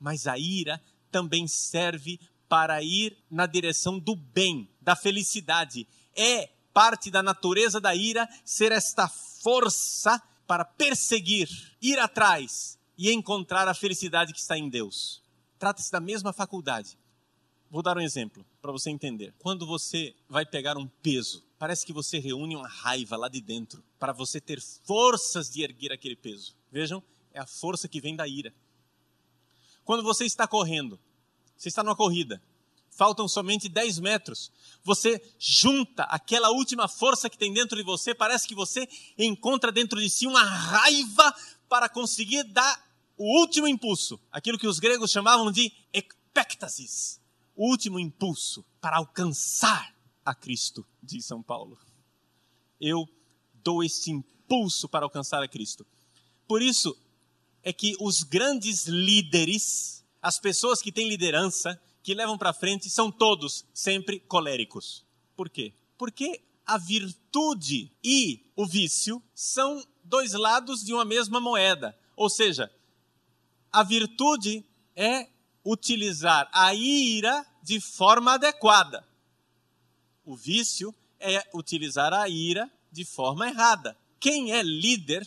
Mas 0.00 0.26
a 0.26 0.36
ira 0.36 0.82
também 1.08 1.46
serve 1.46 2.18
para 2.50 2.82
ir 2.82 3.16
na 3.30 3.46
direção 3.46 3.96
do 3.96 4.16
bem, 4.16 4.68
da 4.82 4.96
felicidade. 4.96 5.86
É 6.16 6.48
parte 6.74 7.08
da 7.08 7.22
natureza 7.22 7.80
da 7.80 7.94
ira 7.94 8.28
ser 8.44 8.72
esta 8.72 9.08
força 9.08 10.20
para 10.48 10.64
perseguir, 10.64 11.48
ir 11.80 11.96
atrás 12.00 12.76
e 12.98 13.12
encontrar 13.12 13.68
a 13.68 13.74
felicidade 13.74 14.32
que 14.32 14.40
está 14.40 14.58
em 14.58 14.68
Deus. 14.68 15.22
Trata-se 15.60 15.92
da 15.92 16.00
mesma 16.00 16.32
faculdade. 16.32 16.98
Vou 17.70 17.84
dar 17.84 17.96
um 17.96 18.00
exemplo 18.00 18.44
para 18.60 18.72
você 18.72 18.90
entender. 18.90 19.32
Quando 19.38 19.64
você 19.64 20.12
vai 20.28 20.44
pegar 20.44 20.76
um 20.76 20.88
peso, 20.88 21.44
parece 21.56 21.86
que 21.86 21.92
você 21.92 22.18
reúne 22.18 22.56
uma 22.56 22.66
raiva 22.66 23.16
lá 23.16 23.28
de 23.28 23.40
dentro 23.40 23.80
para 23.96 24.12
você 24.12 24.40
ter 24.40 24.60
forças 24.60 25.48
de 25.48 25.62
erguer 25.62 25.92
aquele 25.92 26.16
peso. 26.16 26.56
Vejam, 26.72 27.00
é 27.32 27.38
a 27.38 27.46
força 27.46 27.86
que 27.86 28.00
vem 28.00 28.16
da 28.16 28.26
ira. 28.26 28.52
Quando 29.84 30.02
você 30.02 30.24
está 30.24 30.48
correndo, 30.48 30.98
você 31.60 31.68
está 31.68 31.82
numa 31.82 31.94
corrida, 31.94 32.42
faltam 32.88 33.28
somente 33.28 33.68
10 33.68 33.98
metros, 33.98 34.50
você 34.82 35.22
junta 35.38 36.04
aquela 36.04 36.48
última 36.50 36.88
força 36.88 37.28
que 37.28 37.36
tem 37.36 37.52
dentro 37.52 37.76
de 37.76 37.82
você, 37.82 38.14
parece 38.14 38.48
que 38.48 38.54
você 38.54 38.88
encontra 39.18 39.70
dentro 39.70 40.00
de 40.00 40.08
si 40.08 40.26
uma 40.26 40.42
raiva 40.42 41.34
para 41.68 41.86
conseguir 41.86 42.44
dar 42.44 42.82
o 43.14 43.40
último 43.40 43.68
impulso, 43.68 44.18
aquilo 44.32 44.58
que 44.58 44.66
os 44.66 44.78
gregos 44.78 45.10
chamavam 45.10 45.52
de 45.52 45.70
ecpectasis. 45.92 47.20
Último 47.54 48.00
impulso 48.00 48.64
para 48.80 48.96
alcançar 48.96 49.94
a 50.24 50.34
Cristo, 50.34 50.86
diz 51.02 51.26
São 51.26 51.42
Paulo. 51.42 51.78
Eu 52.80 53.06
dou 53.62 53.84
esse 53.84 54.10
impulso 54.10 54.88
para 54.88 55.04
alcançar 55.04 55.42
a 55.42 55.48
Cristo. 55.48 55.86
Por 56.48 56.62
isso 56.62 56.96
é 57.62 57.70
que 57.70 57.94
os 58.00 58.22
grandes 58.22 58.86
líderes, 58.86 59.99
as 60.22 60.38
pessoas 60.38 60.82
que 60.82 60.92
têm 60.92 61.08
liderança, 61.08 61.80
que 62.02 62.14
levam 62.14 62.36
para 62.36 62.52
frente, 62.52 62.90
são 62.90 63.10
todos 63.10 63.64
sempre 63.72 64.20
coléricos. 64.20 65.04
Por 65.36 65.48
quê? 65.48 65.72
Porque 65.96 66.42
a 66.66 66.78
virtude 66.78 67.90
e 68.02 68.44
o 68.54 68.66
vício 68.66 69.22
são 69.34 69.84
dois 70.04 70.32
lados 70.32 70.84
de 70.84 70.92
uma 70.92 71.04
mesma 71.04 71.40
moeda. 71.40 71.96
Ou 72.16 72.28
seja, 72.28 72.70
a 73.72 73.82
virtude 73.82 74.64
é 74.94 75.28
utilizar 75.64 76.48
a 76.52 76.74
ira 76.74 77.44
de 77.62 77.80
forma 77.80 78.34
adequada. 78.34 79.06
O 80.24 80.36
vício 80.36 80.94
é 81.18 81.44
utilizar 81.54 82.12
a 82.12 82.28
ira 82.28 82.70
de 82.90 83.04
forma 83.04 83.48
errada. 83.48 83.96
Quem 84.18 84.52
é 84.52 84.62
líder 84.62 85.26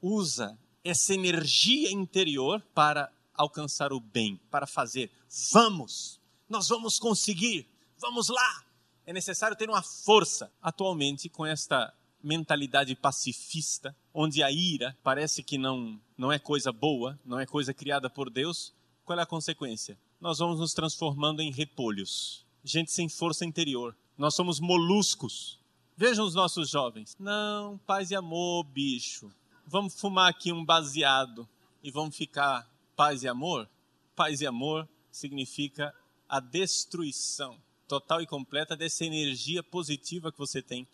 usa 0.00 0.58
essa 0.84 1.14
energia 1.14 1.92
interior 1.92 2.60
para 2.74 3.12
alcançar 3.42 3.92
o 3.92 4.00
bem, 4.00 4.40
para 4.50 4.66
fazer. 4.66 5.10
Vamos, 5.52 6.20
nós 6.48 6.68
vamos 6.68 6.98
conseguir, 6.98 7.68
vamos 7.98 8.28
lá. 8.28 8.64
É 9.04 9.12
necessário 9.12 9.56
ter 9.56 9.68
uma 9.68 9.82
força. 9.82 10.52
Atualmente, 10.62 11.28
com 11.28 11.44
esta 11.44 11.92
mentalidade 12.22 12.94
pacifista, 12.94 13.94
onde 14.14 14.42
a 14.42 14.50
ira 14.50 14.96
parece 15.02 15.42
que 15.42 15.58
não, 15.58 16.00
não 16.16 16.30
é 16.30 16.38
coisa 16.38 16.72
boa, 16.72 17.18
não 17.24 17.38
é 17.38 17.44
coisa 17.44 17.74
criada 17.74 18.08
por 18.08 18.30
Deus, 18.30 18.72
qual 19.04 19.18
é 19.18 19.22
a 19.22 19.26
consequência? 19.26 19.98
Nós 20.20 20.38
vamos 20.38 20.60
nos 20.60 20.72
transformando 20.72 21.42
em 21.42 21.50
repolhos, 21.50 22.46
gente 22.62 22.92
sem 22.92 23.08
força 23.08 23.44
interior. 23.44 23.96
Nós 24.16 24.34
somos 24.34 24.60
moluscos. 24.60 25.58
Vejam 25.96 26.24
os 26.24 26.34
nossos 26.34 26.70
jovens. 26.70 27.16
Não, 27.18 27.78
paz 27.78 28.10
e 28.10 28.14
amor, 28.14 28.64
bicho. 28.64 29.32
Vamos 29.66 29.98
fumar 29.98 30.30
aqui 30.30 30.52
um 30.52 30.64
baseado 30.64 31.48
e 31.82 31.90
vamos 31.90 32.16
ficar 32.16 32.70
paz 33.02 33.24
e 33.24 33.26
amor? 33.26 33.68
Paz 34.14 34.40
e 34.40 34.46
amor 34.46 34.88
significa 35.10 35.92
a 36.28 36.38
destruição 36.38 37.60
total 37.88 38.22
e 38.22 38.28
completa 38.28 38.76
dessa 38.76 39.04
energia 39.04 39.60
positiva 39.60 40.30
que 40.30 40.38
você 40.38 40.62
tem. 40.62 40.86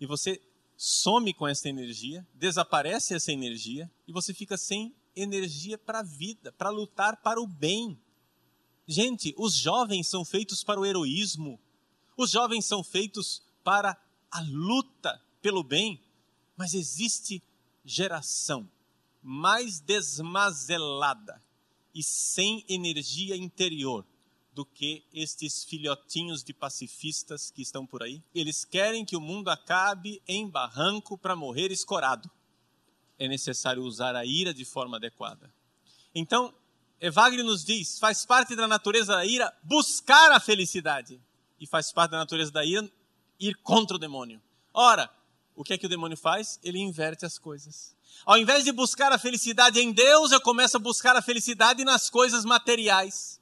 E 0.00 0.04
você 0.04 0.42
some 0.76 1.32
com 1.32 1.46
essa 1.46 1.68
energia, 1.68 2.26
desaparece 2.34 3.14
essa 3.14 3.30
energia 3.30 3.88
e 4.04 4.12
você 4.12 4.34
fica 4.34 4.56
sem 4.56 4.92
energia 5.14 5.78
para 5.78 6.00
a 6.00 6.02
vida, 6.02 6.50
para 6.50 6.70
lutar 6.70 7.22
para 7.22 7.40
o 7.40 7.46
bem. 7.46 7.96
Gente, 8.84 9.32
os 9.38 9.54
jovens 9.54 10.08
são 10.08 10.24
feitos 10.24 10.64
para 10.64 10.80
o 10.80 10.84
heroísmo, 10.84 11.60
os 12.16 12.32
jovens 12.32 12.66
são 12.66 12.82
feitos 12.82 13.44
para 13.62 13.96
a 14.28 14.40
luta 14.40 15.22
pelo 15.40 15.62
bem, 15.62 16.02
mas 16.56 16.74
existe 16.74 17.40
geração 17.84 18.68
mais 19.30 19.78
desmazelada 19.78 21.38
e 21.94 22.02
sem 22.02 22.64
energia 22.66 23.36
interior 23.36 24.06
do 24.54 24.64
que 24.64 25.04
estes 25.12 25.64
filhotinhos 25.64 26.42
de 26.42 26.54
pacifistas 26.54 27.50
que 27.50 27.60
estão 27.60 27.84
por 27.84 28.02
aí. 28.02 28.22
Eles 28.34 28.64
querem 28.64 29.04
que 29.04 29.14
o 29.14 29.20
mundo 29.20 29.50
acabe 29.50 30.22
em 30.26 30.48
barranco 30.48 31.18
para 31.18 31.36
morrer 31.36 31.70
escorado. 31.70 32.30
É 33.18 33.28
necessário 33.28 33.82
usar 33.82 34.16
a 34.16 34.24
ira 34.24 34.54
de 34.54 34.64
forma 34.64 34.96
adequada. 34.96 35.52
Então, 36.14 36.54
Evagre 36.98 37.42
nos 37.42 37.62
diz: 37.62 37.98
faz 37.98 38.24
parte 38.24 38.56
da 38.56 38.66
natureza 38.66 39.12
da 39.12 39.26
ira 39.26 39.54
buscar 39.62 40.32
a 40.32 40.40
felicidade, 40.40 41.20
e 41.60 41.66
faz 41.66 41.92
parte 41.92 42.12
da 42.12 42.18
natureza 42.18 42.50
da 42.50 42.64
ira 42.64 42.90
ir 43.38 43.56
contra 43.56 43.96
o 43.96 44.00
demônio. 44.00 44.40
Ora, 44.72 45.10
o 45.58 45.64
que 45.64 45.72
é 45.72 45.78
que 45.78 45.86
o 45.86 45.88
demônio 45.88 46.16
faz? 46.16 46.60
Ele 46.62 46.78
inverte 46.78 47.26
as 47.26 47.36
coisas. 47.36 47.92
Ao 48.24 48.38
invés 48.38 48.62
de 48.62 48.70
buscar 48.70 49.10
a 49.10 49.18
felicidade 49.18 49.80
em 49.80 49.92
Deus, 49.92 50.30
eu 50.30 50.40
começo 50.40 50.76
a 50.76 50.80
buscar 50.80 51.16
a 51.16 51.20
felicidade 51.20 51.84
nas 51.84 52.08
coisas 52.08 52.44
materiais. 52.44 53.40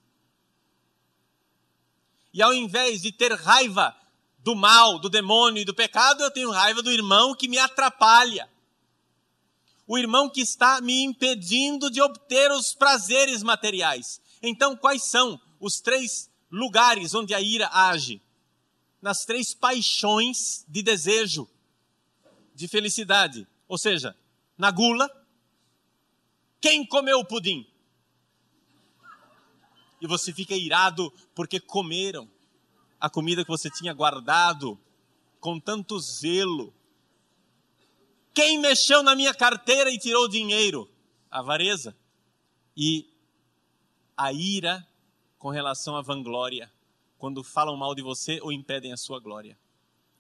E 2.33 2.41
ao 2.41 2.55
invés 2.55 3.03
de 3.03 3.13
ter 3.13 3.35
raiva 3.35 3.95
do 4.39 4.57
mal, 4.57 4.99
do 4.99 5.11
demônio 5.11 5.61
e 5.61 5.65
do 5.67 5.75
pecado, 5.75 6.23
eu 6.23 6.31
tenho 6.31 6.51
raiva 6.51 6.81
do 6.81 6.91
irmão 6.91 7.35
que 7.35 7.49
me 7.49 7.59
atrapalha. 7.59 8.49
O 9.87 9.99
irmão 9.99 10.31
que 10.31 10.41
está 10.41 10.81
me 10.81 11.05
impedindo 11.05 11.91
de 11.91 12.01
obter 12.01 12.51
os 12.51 12.73
prazeres 12.73 13.43
materiais. 13.43 14.23
Então, 14.43 14.75
quais 14.75 15.03
são 15.03 15.39
os 15.61 15.81
três 15.81 16.31
lugares 16.51 17.15
onde 17.15 17.35
a 17.35 17.43
ira 17.43 17.69
age? 17.71 18.23
Nas 19.03 19.27
três 19.27 19.53
paixões 19.53 20.65
de 20.67 20.83
desejo, 20.83 21.47
de 22.57 22.67
felicidade. 22.67 23.47
Ou 23.69 23.79
seja, 23.79 24.17
na 24.59 24.73
gula. 24.73 25.09
Quem 26.61 26.85
comeu 26.85 27.21
o 27.21 27.25
pudim? 27.25 27.65
e 30.01 30.07
você 30.07 30.33
fica 30.33 30.55
irado 30.55 31.13
porque 31.35 31.59
comeram 31.61 32.29
a 33.01 33.09
comida 33.09 33.45
que 33.45 33.51
você 33.51 33.71
tinha 33.71 33.93
guardado 33.93 34.79
com 35.41 35.59
tanto 35.61 35.99
zelo. 35.99 36.73
Quem 38.35 38.59
mexeu 38.59 39.03
na 39.03 39.15
minha 39.15 39.35
carteira 39.35 39.91
e 39.91 39.99
tirou 39.99 40.29
dinheiro? 40.29 40.89
A 41.31 41.41
avareza. 41.41 41.97
E 42.77 43.09
a 44.17 44.33
ira 44.33 44.87
com 45.39 45.49
relação 45.51 45.97
à 45.97 46.03
vanglória, 46.03 46.73
quando 47.19 47.43
falam 47.43 47.77
mal 47.77 47.95
de 47.95 48.03
você 48.03 48.41
ou 48.41 48.53
impedem 48.53 48.93
a 48.93 48.97
sua 48.97 49.21
glória. 49.21 49.59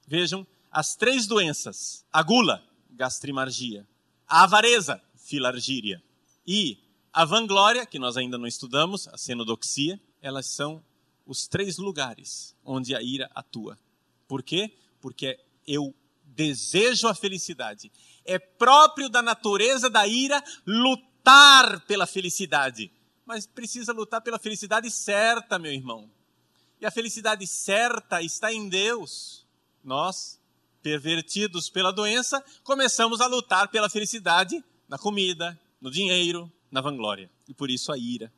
Vejam 0.06 0.46
as 0.76 0.94
três 0.94 1.26
doenças: 1.26 2.04
a 2.12 2.22
gula, 2.22 2.62
gastrimargia, 2.90 3.88
a 4.28 4.42
avareza, 4.42 5.02
filargíria, 5.16 6.02
e 6.46 6.78
a 7.10 7.24
vanglória, 7.24 7.86
que 7.86 7.98
nós 7.98 8.18
ainda 8.18 8.36
não 8.36 8.46
estudamos, 8.46 9.08
a 9.08 9.16
cenodoxia, 9.16 9.98
elas 10.20 10.44
são 10.44 10.84
os 11.24 11.48
três 11.48 11.78
lugares 11.78 12.54
onde 12.62 12.94
a 12.94 13.00
ira 13.00 13.30
atua. 13.34 13.78
Por 14.28 14.42
quê? 14.42 14.76
Porque 15.00 15.40
eu 15.66 15.94
desejo 16.22 17.08
a 17.08 17.14
felicidade. 17.14 17.90
É 18.22 18.38
próprio 18.38 19.08
da 19.08 19.22
natureza 19.22 19.88
da 19.88 20.06
ira 20.06 20.44
lutar 20.66 21.80
pela 21.86 22.06
felicidade. 22.06 22.92
Mas 23.24 23.46
precisa 23.46 23.94
lutar 23.94 24.20
pela 24.20 24.38
felicidade 24.38 24.90
certa, 24.90 25.58
meu 25.58 25.72
irmão. 25.72 26.10
E 26.78 26.84
a 26.84 26.90
felicidade 26.90 27.46
certa 27.46 28.20
está 28.20 28.52
em 28.52 28.68
Deus. 28.68 29.46
Nós, 29.82 30.38
pervertidos 30.86 31.68
pela 31.68 31.92
doença, 31.92 32.40
começamos 32.62 33.20
a 33.20 33.26
lutar 33.26 33.66
pela 33.72 33.90
felicidade 33.90 34.64
na 34.88 34.96
comida, 34.96 35.60
no 35.80 35.90
dinheiro, 35.90 36.48
na 36.70 36.80
vanglória. 36.80 37.28
E 37.48 37.52
por 37.52 37.72
isso 37.72 37.90
a 37.90 37.98
ira. 37.98 38.32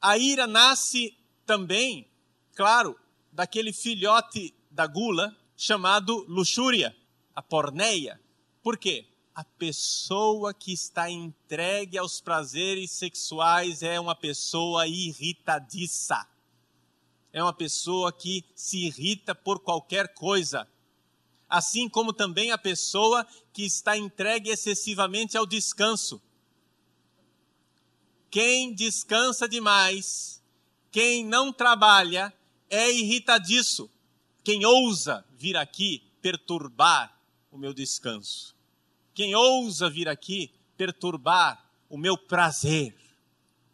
A 0.00 0.16
ira 0.16 0.46
nasce 0.46 1.12
também, 1.44 2.08
claro, 2.54 2.96
daquele 3.32 3.72
filhote 3.72 4.54
da 4.70 4.86
gula 4.86 5.36
chamado 5.56 6.24
luxúria, 6.28 6.94
a 7.34 7.42
porneia. 7.42 8.20
Por 8.62 8.78
quê? 8.78 9.04
A 9.34 9.42
pessoa 9.42 10.54
que 10.54 10.72
está 10.72 11.10
entregue 11.10 11.98
aos 11.98 12.20
prazeres 12.20 12.92
sexuais 12.92 13.82
é 13.82 13.98
uma 13.98 14.14
pessoa 14.14 14.86
irritadiça. 14.86 16.24
É 17.32 17.42
uma 17.42 17.52
pessoa 17.52 18.12
que 18.12 18.44
se 18.54 18.86
irrita 18.86 19.34
por 19.34 19.58
qualquer 19.58 20.14
coisa. 20.14 20.68
Assim 21.50 21.88
como 21.88 22.12
também 22.12 22.52
a 22.52 22.56
pessoa 22.56 23.26
que 23.52 23.64
está 23.64 23.96
entregue 23.96 24.48
excessivamente 24.50 25.36
ao 25.36 25.44
descanso 25.44 26.22
quem 28.30 28.72
descansa 28.72 29.48
demais, 29.48 30.40
quem 30.92 31.24
não 31.24 31.52
trabalha, 31.52 32.32
é 32.68 32.90
irritadiço. 32.90 33.90
Quem 34.44 34.64
ousa 34.64 35.24
vir 35.36 35.56
aqui 35.56 36.02
perturbar 36.22 37.18
o 37.50 37.58
meu 37.58 37.74
descanso. 37.74 38.54
Quem 39.12 39.34
ousa 39.34 39.90
vir 39.90 40.08
aqui 40.08 40.52
perturbar 40.76 41.68
o 41.88 41.98
meu 41.98 42.16
prazer 42.16 42.96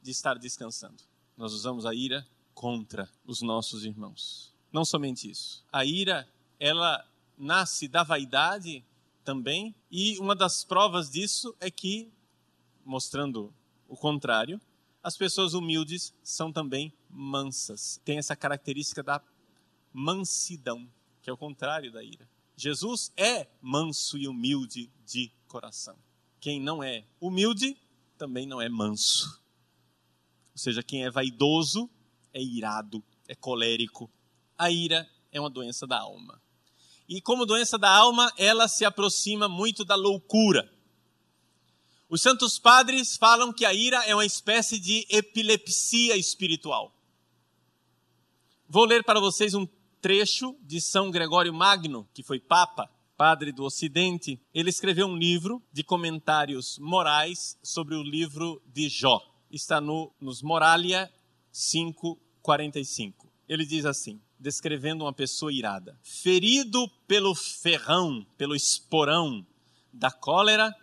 de 0.02 0.10
estar 0.10 0.38
descansando. 0.38 1.02
Nós 1.36 1.52
usamos 1.52 1.84
a 1.84 1.94
ira 1.94 2.26
contra 2.54 3.10
os 3.26 3.42
nossos 3.42 3.84
irmãos. 3.84 4.54
Não 4.72 4.84
somente 4.86 5.30
isso. 5.30 5.62
A 5.70 5.84
ira, 5.84 6.26
ela 6.58 7.06
nasce 7.36 7.88
da 7.88 8.02
vaidade 8.02 8.84
também, 9.24 9.74
e 9.90 10.18
uma 10.18 10.34
das 10.34 10.64
provas 10.64 11.10
disso 11.10 11.54
é 11.60 11.70
que, 11.70 12.10
mostrando 12.84 13.52
o 13.88 13.96
contrário, 13.96 14.60
as 15.02 15.16
pessoas 15.16 15.54
humildes 15.54 16.12
são 16.22 16.52
também 16.52 16.92
mansas. 17.08 18.00
Tem 18.04 18.18
essa 18.18 18.34
característica 18.34 19.02
da 19.02 19.20
mansidão, 19.92 20.88
que 21.22 21.30
é 21.30 21.32
o 21.32 21.36
contrário 21.36 21.92
da 21.92 22.02
ira. 22.02 22.28
Jesus 22.56 23.12
é 23.16 23.46
manso 23.60 24.16
e 24.16 24.26
humilde 24.26 24.90
de 25.04 25.30
coração. 25.46 25.96
Quem 26.40 26.60
não 26.60 26.82
é 26.82 27.04
humilde 27.20 27.76
também 28.16 28.46
não 28.46 28.60
é 28.60 28.68
manso. 28.68 29.40
Ou 30.52 30.58
seja, 30.58 30.82
quem 30.82 31.04
é 31.04 31.10
vaidoso 31.10 31.90
é 32.32 32.42
irado, 32.42 33.02
é 33.28 33.34
colérico. 33.34 34.10
A 34.56 34.70
ira 34.70 35.08
é 35.30 35.40
uma 35.40 35.50
doença 35.50 35.86
da 35.86 36.00
alma. 36.00 36.40
E 37.08 37.20
como 37.20 37.46
doença 37.46 37.78
da 37.78 37.90
alma, 37.90 38.32
ela 38.36 38.68
se 38.68 38.84
aproxima 38.84 39.48
muito 39.48 39.84
da 39.84 39.94
loucura. 39.94 40.70
Os 42.08 42.22
santos 42.22 42.58
padres 42.58 43.16
falam 43.16 43.52
que 43.52 43.64
a 43.64 43.74
ira 43.74 44.04
é 44.04 44.14
uma 44.14 44.24
espécie 44.24 44.78
de 44.78 45.06
epilepsia 45.10 46.16
espiritual. 46.16 46.92
Vou 48.68 48.84
ler 48.84 49.04
para 49.04 49.20
vocês 49.20 49.54
um 49.54 49.66
trecho 50.00 50.56
de 50.62 50.80
São 50.80 51.10
Gregório 51.10 51.52
Magno, 51.52 52.08
que 52.14 52.22
foi 52.22 52.38
papa, 52.38 52.88
padre 53.16 53.50
do 53.50 53.64
Ocidente. 53.64 54.40
Ele 54.54 54.70
escreveu 54.70 55.06
um 55.06 55.16
livro 55.16 55.62
de 55.72 55.82
comentários 55.82 56.78
morais 56.78 57.58
sobre 57.62 57.94
o 57.94 58.02
livro 58.02 58.62
de 58.66 58.88
Jó. 58.88 59.20
Está 59.50 59.80
no, 59.80 60.12
nos 60.20 60.42
Moralia 60.42 61.10
5:45. 61.52 63.14
Ele 63.48 63.64
diz 63.64 63.84
assim, 63.84 64.20
descrevendo 64.38 65.04
uma 65.04 65.12
pessoa 65.12 65.52
irada: 65.52 65.98
Ferido 66.02 66.88
pelo 67.06 67.34
ferrão, 67.34 68.26
pelo 68.36 68.54
esporão, 68.54 69.46
da 69.92 70.10
cólera, 70.10 70.74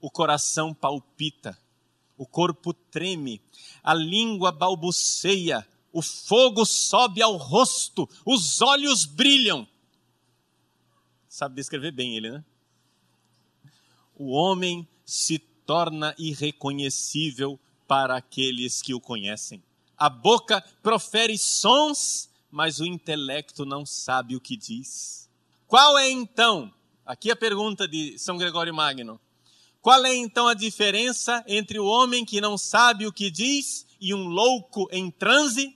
o 0.00 0.10
coração 0.10 0.74
palpita, 0.74 1.56
o 2.16 2.26
corpo 2.26 2.72
treme, 2.72 3.40
a 3.82 3.94
língua 3.94 4.50
balbuceia, 4.50 5.66
o 5.92 6.02
fogo 6.02 6.64
sobe 6.64 7.22
ao 7.22 7.36
rosto, 7.36 8.08
os 8.26 8.60
olhos 8.60 9.04
brilham. 9.04 9.66
Sabe 11.28 11.54
descrever 11.54 11.92
bem 11.92 12.16
ele, 12.16 12.30
né? 12.30 12.44
O 14.16 14.30
homem 14.32 14.86
se 15.04 15.38
torna 15.38 16.14
irreconhecível 16.18 17.58
para 17.86 18.16
aqueles 18.16 18.82
que 18.82 18.94
o 18.94 19.00
conhecem. 19.00 19.62
A 19.96 20.08
boca 20.08 20.60
profere 20.82 21.38
sons, 21.38 22.28
mas 22.52 22.80
o 22.80 22.84
intelecto 22.84 23.64
não 23.64 23.86
sabe 23.86 24.36
o 24.36 24.40
que 24.40 24.58
diz. 24.58 25.28
Qual 25.66 25.96
é 25.96 26.10
então, 26.10 26.72
aqui 27.04 27.30
a 27.30 27.36
pergunta 27.36 27.88
de 27.88 28.18
São 28.18 28.36
Gregório 28.36 28.74
Magno, 28.74 29.18
qual 29.80 30.04
é 30.04 30.14
então 30.14 30.46
a 30.46 30.54
diferença 30.54 31.42
entre 31.48 31.80
o 31.80 31.86
homem 31.86 32.26
que 32.26 32.42
não 32.42 32.58
sabe 32.58 33.06
o 33.06 33.12
que 33.12 33.30
diz 33.30 33.86
e 33.98 34.14
um 34.14 34.28
louco 34.28 34.86
em 34.92 35.10
transe? 35.10 35.74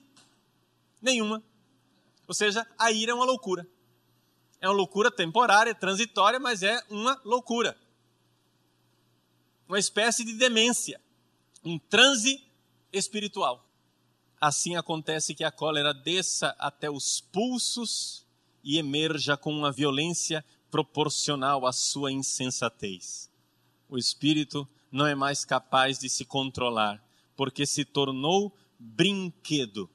Nenhuma. 1.01 1.43
Ou 2.29 2.35
seja, 2.35 2.67
a 2.79 2.93
ira 2.93 3.12
é 3.12 3.15
uma 3.15 3.25
loucura. 3.25 3.67
É 4.61 4.69
uma 4.69 4.75
loucura 4.75 5.11
temporária, 5.11 5.75
transitória, 5.75 6.39
mas 6.39 6.62
é 6.62 6.81
uma 6.91 7.21
loucura. 7.25 7.77
Uma 9.67 9.79
espécie 9.79 10.25
de 10.25 10.35
demência, 10.35 11.01
um 11.65 11.79
transe 11.79 12.45
espiritual. 12.93 13.65
Assim 14.40 14.77
acontece 14.77 15.35
que 15.35 15.44
a 15.44 15.51
cólera 15.51 15.94
desça 15.94 16.55
até 16.59 16.90
os 16.90 17.20
pulsos 17.20 18.27
e 18.62 18.79
emerja 18.79 19.37
com 19.37 19.53
uma 19.53 19.72
violência 19.72 20.44
proporcional 20.70 21.66
à 21.66 21.72
sua 21.72 22.12
insensatez. 22.12 23.31
O 23.88 23.96
espírito 23.96 24.68
não 24.90 25.07
é 25.07 25.14
mais 25.14 25.44
capaz 25.44 25.99
de 25.99 26.09
se 26.09 26.25
controlar, 26.25 27.03
porque 27.37 27.64
se 27.64 27.85
tornou 27.85 28.55
brinquedo 28.79 29.88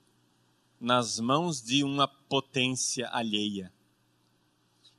nas 0.80 1.20
mãos 1.20 1.62
de 1.62 1.84
uma 1.84 2.08
potência 2.08 3.08
alheia. 3.12 3.72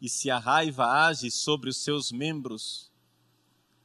E 0.00 0.08
se 0.08 0.30
a 0.30 0.38
raiva 0.38 0.86
age 0.86 1.30
sobre 1.30 1.70
os 1.70 1.78
seus 1.78 2.12
membros 2.12 2.90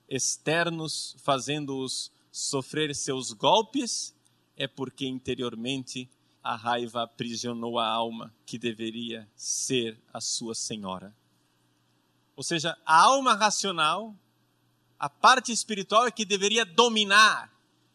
externos, 0.08 1.16
fazendo-os 1.20 2.12
sofrer 2.32 2.94
seus 2.96 3.32
golpes, 3.32 4.14
é 4.58 4.68
porque 4.68 5.06
interiormente 5.06 6.10
a 6.44 6.56
raiva 6.56 7.04
aprisionou 7.04 7.78
a 7.78 7.88
alma 7.88 8.34
que 8.46 8.58
deveria 8.58 9.28
ser 9.36 10.00
a 10.14 10.20
sua 10.20 10.56
senhora. 10.56 11.14
Ou 12.36 12.44
seja, 12.44 12.78
a 12.86 13.02
alma 13.02 13.36
racional, 13.36 14.16
a 15.00 15.10
parte 15.10 15.52
espiritual 15.52 16.08
é 16.08 16.12
que 16.12 16.26
deveria 16.26 16.66
dominar, 16.66 17.52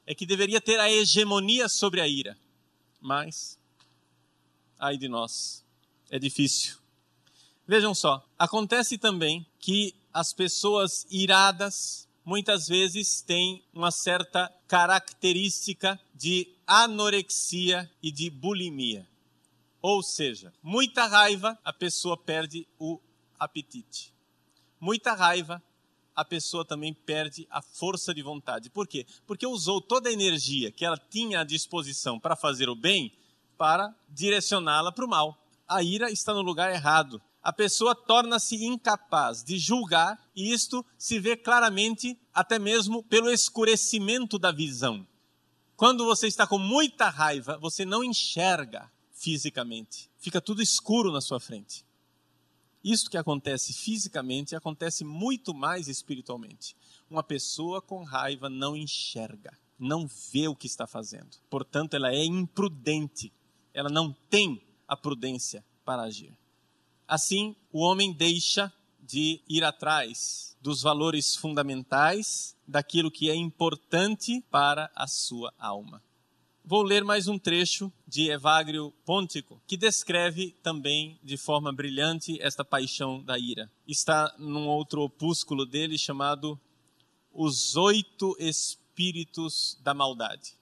é 0.07 0.15
que 0.15 0.27
deveria 0.27 0.61
ter 0.61 0.79
a 0.79 0.91
hegemonia 0.91 1.69
sobre 1.69 2.01
a 2.01 2.07
ira. 2.07 2.39
Mas, 3.01 3.59
ai 4.79 4.97
de 4.97 5.09
nós, 5.09 5.65
é 6.11 6.19
difícil. 6.19 6.77
Vejam 7.67 7.95
só, 7.95 8.25
acontece 8.39 8.99
também 8.99 9.47
que 9.59 9.95
as 10.13 10.33
pessoas 10.33 11.07
iradas, 11.11 12.09
muitas 12.25 12.69
vezes 12.69 13.21
têm 13.21 13.65
uma 13.73 13.91
certa 13.91 14.53
característica 14.69 15.99
de 16.15 16.49
anorexia 16.67 17.91
e 18.03 18.11
de 18.11 18.31
bulimia. 18.31 19.09
Ou 19.81 20.03
seja, 20.03 20.53
muita 20.63 21.07
raiva, 21.07 21.59
a 21.65 21.73
pessoa 21.73 22.17
perde 22.17 22.67
o 22.79 23.01
apetite. 23.39 24.15
Muita 24.81 25.13
raiva, 25.15 25.63
a 26.15 26.25
pessoa 26.25 26.65
também 26.65 26.95
perde 26.95 27.47
a 27.51 27.61
força 27.61 28.15
de 28.15 28.23
vontade. 28.23 28.71
Por 28.71 28.87
quê? 28.87 29.07
Porque 29.27 29.47
usou 29.47 29.81
toda 29.81 30.09
a 30.09 30.13
energia 30.13 30.71
que 30.71 30.85
ela 30.85 30.97
tinha 30.97 31.41
à 31.41 31.45
disposição 31.45 32.21
para 32.21 32.37
fazer 32.37 32.69
o 32.69 32.77
bem 32.77 33.13
para 33.57 33.95
direcioná-la 34.09 34.93
para 34.93 35.05
o 35.05 35.09
mal. 35.09 35.37
A 35.67 35.83
ira 35.83 36.11
está 36.11 36.33
no 36.33 36.43
lugar 36.43 36.73
errado 36.73 37.21
a 37.43 37.53
pessoa 37.53 37.95
torna-se 37.95 38.65
incapaz 38.65 39.43
de 39.43 39.59
julgar, 39.59 40.19
e 40.35 40.53
isto 40.53 40.85
se 40.97 41.19
vê 41.19 41.37
claramente 41.37 42.17
até 42.33 42.59
mesmo 42.59 43.03
pelo 43.03 43.31
escurecimento 43.31 44.39
da 44.39 44.53
visão. 44.53 45.07
Quando 45.77 46.05
você 46.05 46.29
está 46.29 46.47
com 46.47 46.59
muita 46.59 47.09
raiva, 47.09 47.59
você 47.59 47.85
não 47.85 48.05
enxerga 48.05 48.91
fisicamente, 49.13 50.09
fica 50.19 50.41
tudo 50.41 50.63
escuro 50.63 51.11
na 51.11 51.21
sua 51.21 51.41
frente. 51.41 51.85
Isto 52.85 53.11
que 53.11 53.17
acontece 53.17 53.73
fisicamente 53.73 54.57
acontece 54.57 55.05
muito 55.05 55.55
mais 55.55 55.87
espiritualmente. 55.87 56.77
Uma 57.09 57.23
pessoa 57.23 57.81
com 57.81 58.03
raiva 58.03 58.49
não 58.49 58.77
enxerga, 58.77 59.57
não 59.79 60.09
vê 60.33 60.49
o 60.49 60.57
que 60.57 60.67
está 60.67 60.87
fazendo. 60.87 61.37
Portanto, 61.49 61.95
ela 61.95 62.13
é 62.13 62.25
imprudente. 62.25 63.33
Ela 63.73 63.89
não 63.89 64.13
tem 64.29 64.61
a 64.89 64.97
prudência 64.97 65.65
para 65.85 66.03
agir. 66.03 66.37
Assim, 67.07 67.55
o 67.73 67.81
homem 67.81 68.13
deixa 68.13 68.73
de 69.01 69.41
ir 69.49 69.65
atrás 69.65 70.57
dos 70.61 70.81
valores 70.81 71.35
fundamentais, 71.35 72.57
daquilo 72.67 73.11
que 73.11 73.29
é 73.29 73.35
importante 73.35 74.43
para 74.51 74.91
a 74.95 75.07
sua 75.07 75.53
alma. 75.59 76.03
Vou 76.65 76.83
ler 76.83 77.03
mais 77.03 77.27
um 77.27 77.37
trecho 77.37 77.93
de 78.07 78.31
Evagrio 78.31 78.93
Pontico, 79.05 79.61
que 79.67 79.77
descreve 79.77 80.57
também 80.63 81.19
de 81.23 81.37
forma 81.37 81.73
brilhante 81.73 82.41
esta 82.41 82.65
paixão 82.65 83.21
da 83.21 83.37
ira. 83.37 83.69
Está 83.87 84.33
num 84.39 84.69
outro 84.69 85.03
opúsculo 85.03 85.67
dele 85.67 85.99
chamado 85.99 86.59
Os 87.33 87.75
Oito 87.75 88.37
Espíritos 88.39 89.77
da 89.83 89.93
Maldade. 89.93 90.55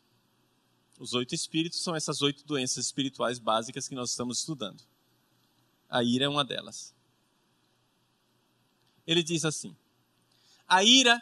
Os 0.99 1.15
oito 1.15 1.35
espíritos 1.35 1.83
são 1.83 1.97
essas 1.97 2.21
oito 2.21 2.45
doenças 2.45 2.85
espirituais 2.85 3.39
básicas 3.39 3.89
que 3.89 3.95
nós 3.95 4.11
estamos 4.11 4.41
estudando. 4.41 4.83
A 5.91 6.05
ira 6.05 6.27
é 6.27 6.29
uma 6.29 6.45
delas. 6.45 6.95
Ele 9.07 9.23
diz 9.23 9.45
assim: 9.45 9.77
a 10.69 10.85
ira 10.85 11.21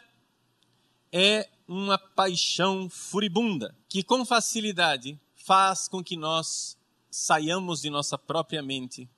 é 1.11 1.49
uma 1.67 1.97
paixão 1.97 2.87
furibunda 2.87 3.75
que 3.87 4.03
com 4.03 4.23
facilidade 4.23 5.19
faz 5.35 5.87
com 5.87 6.03
que 6.03 6.15
nós 6.15 6.77
saiamos 7.09 7.81
de 7.81 7.89
nossa 7.89 8.17
própria 8.17 8.61
mente. 8.61 9.09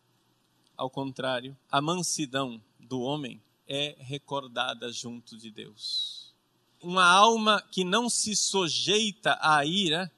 Ao 0.77 0.89
contrário, 0.89 1.57
a 1.69 1.81
mansidão 1.81 2.61
do 2.79 3.01
homem 3.01 3.41
é 3.67 3.95
recordada 3.99 4.91
junto 4.91 5.37
de 5.37 5.51
Deus. 5.51 6.33
Uma 6.81 7.05
alma 7.05 7.61
que 7.61 7.83
não 7.83 8.09
se 8.09 8.35
sujeita 8.35 9.37
à 9.41 9.65
ira 9.65 10.11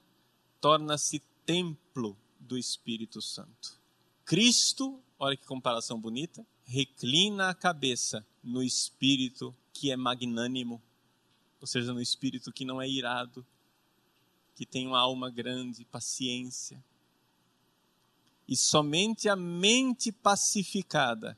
torna-se 0.61 1.19
templo 1.45 2.15
do 2.39 2.57
Espírito 2.57 3.21
Santo. 3.21 3.81
Cristo 4.23 5.02
olha 5.23 5.37
que 5.37 5.45
comparação 5.45 5.97
bonita, 5.97 6.45
reclina 6.65 7.47
a 7.47 7.53
cabeça 7.53 8.25
no 8.43 8.61
espírito 8.61 9.55
que 9.71 9.89
é 9.89 9.95
magnânimo, 9.95 10.81
ou 11.61 11.65
seja, 11.65 11.93
no 11.93 12.01
espírito 12.01 12.51
que 12.51 12.65
não 12.65 12.81
é 12.81 12.89
irado, 12.89 13.45
que 14.53 14.65
tem 14.65 14.85
uma 14.85 14.99
alma 14.99 15.29
grande, 15.29 15.85
paciência. 15.85 16.83
E 18.45 18.57
somente 18.57 19.29
a 19.29 19.35
mente 19.35 20.11
pacificada 20.11 21.37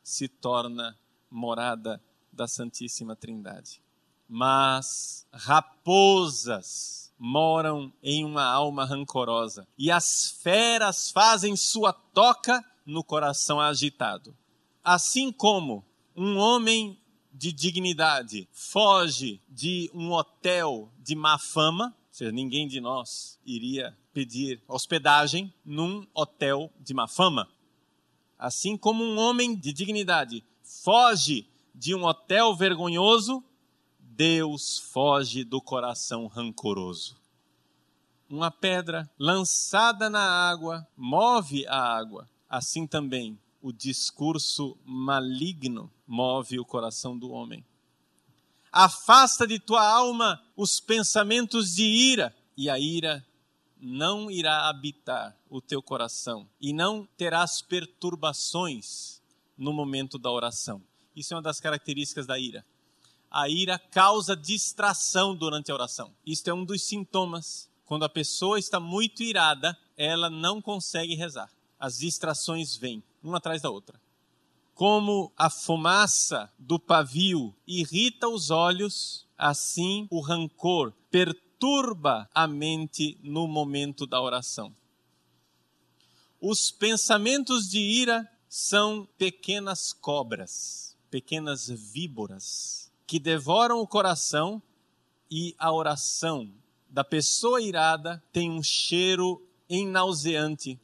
se 0.00 0.28
torna 0.28 0.96
morada 1.28 2.00
da 2.32 2.46
Santíssima 2.46 3.16
Trindade. 3.16 3.82
Mas 4.28 5.26
raposas 5.32 7.12
moram 7.18 7.92
em 8.00 8.24
uma 8.24 8.44
alma 8.44 8.84
rancorosa, 8.84 9.66
e 9.76 9.90
as 9.90 10.30
feras 10.30 11.10
fazem 11.10 11.56
sua 11.56 11.92
toca 11.92 12.64
no 12.88 13.04
coração 13.04 13.60
agitado. 13.60 14.34
Assim 14.82 15.30
como 15.30 15.84
um 16.16 16.38
homem 16.38 16.98
de 17.30 17.52
dignidade 17.52 18.48
foge 18.50 19.42
de 19.46 19.90
um 19.92 20.10
hotel 20.10 20.90
de 20.98 21.14
má 21.14 21.38
fama, 21.38 21.94
ou 22.08 22.14
seja, 22.14 22.32
ninguém 22.32 22.66
de 22.66 22.80
nós 22.80 23.38
iria 23.44 23.94
pedir 24.14 24.62
hospedagem 24.66 25.52
num 25.62 26.06
hotel 26.14 26.72
de 26.80 26.94
má 26.94 27.06
fama. 27.06 27.46
Assim 28.38 28.74
como 28.74 29.04
um 29.04 29.18
homem 29.18 29.54
de 29.54 29.70
dignidade 29.70 30.42
foge 30.62 31.46
de 31.74 31.94
um 31.94 32.04
hotel 32.04 32.56
vergonhoso, 32.56 33.44
Deus 34.00 34.78
foge 34.78 35.44
do 35.44 35.60
coração 35.60 36.26
rancoroso. 36.26 37.18
Uma 38.30 38.50
pedra 38.50 39.08
lançada 39.18 40.08
na 40.08 40.22
água 40.22 40.88
move 40.96 41.66
a 41.66 41.78
água, 41.78 42.28
assim 42.48 42.86
também 42.86 43.38
o 43.60 43.72
discurso 43.72 44.76
maligno 44.84 45.90
move 46.06 46.58
o 46.58 46.64
coração 46.64 47.18
do 47.18 47.30
homem. 47.30 47.64
Afasta 48.72 49.46
de 49.46 49.58
tua 49.58 49.86
alma 49.86 50.42
os 50.56 50.78
pensamentos 50.80 51.74
de 51.74 51.84
ira, 51.84 52.34
e 52.56 52.68
a 52.70 52.78
ira 52.78 53.26
não 53.80 54.30
irá 54.30 54.68
habitar 54.68 55.36
o 55.48 55.60
teu 55.60 55.82
coração, 55.82 56.48
e 56.60 56.72
não 56.72 57.06
terás 57.16 57.62
perturbações 57.62 59.20
no 59.56 59.72
momento 59.72 60.18
da 60.18 60.30
oração. 60.30 60.82
Isso 61.14 61.34
é 61.34 61.36
uma 61.36 61.42
das 61.42 61.60
características 61.60 62.26
da 62.26 62.38
ira. 62.38 62.64
A 63.30 63.48
ira 63.48 63.78
causa 63.78 64.36
distração 64.36 65.34
durante 65.34 65.70
a 65.70 65.74
oração. 65.74 66.14
Isto 66.24 66.48
é 66.48 66.54
um 66.54 66.64
dos 66.64 66.82
sintomas. 66.82 67.68
Quando 67.84 68.04
a 68.04 68.08
pessoa 68.08 68.58
está 68.58 68.78
muito 68.78 69.22
irada, 69.22 69.76
ela 69.96 70.30
não 70.30 70.62
consegue 70.62 71.14
rezar. 71.14 71.50
As 71.78 71.98
distrações 71.98 72.76
vêm, 72.76 73.02
uma 73.22 73.38
atrás 73.38 73.62
da 73.62 73.70
outra. 73.70 74.00
Como 74.74 75.32
a 75.36 75.50
fumaça 75.50 76.52
do 76.58 76.78
pavio 76.78 77.54
irrita 77.66 78.28
os 78.28 78.50
olhos, 78.50 79.26
assim 79.36 80.06
o 80.10 80.20
rancor 80.20 80.92
perturba 81.10 82.28
a 82.34 82.46
mente 82.46 83.18
no 83.22 83.46
momento 83.48 84.06
da 84.06 84.20
oração. 84.20 84.74
Os 86.40 86.70
pensamentos 86.70 87.68
de 87.68 87.78
ira 87.78 88.28
são 88.48 89.08
pequenas 89.18 89.92
cobras, 89.92 90.96
pequenas 91.10 91.68
víboras, 91.68 92.92
que 93.06 93.18
devoram 93.18 93.80
o 93.80 93.86
coração 93.86 94.62
e 95.30 95.54
a 95.58 95.72
oração 95.72 96.52
da 96.88 97.04
pessoa 97.04 97.60
irada 97.60 98.22
tem 98.32 98.50
um 98.50 98.62
cheiro 98.62 99.46
enauseante. 99.68 100.80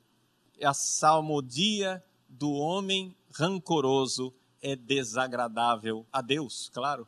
A 0.63 0.75
salmodia 0.75 2.03
do 2.29 2.53
homem 2.53 3.15
rancoroso 3.33 4.33
é 4.63 4.75
desagradável 4.75 6.07
a 6.13 6.23
Deus, 6.23 6.71
claro. 6.73 7.07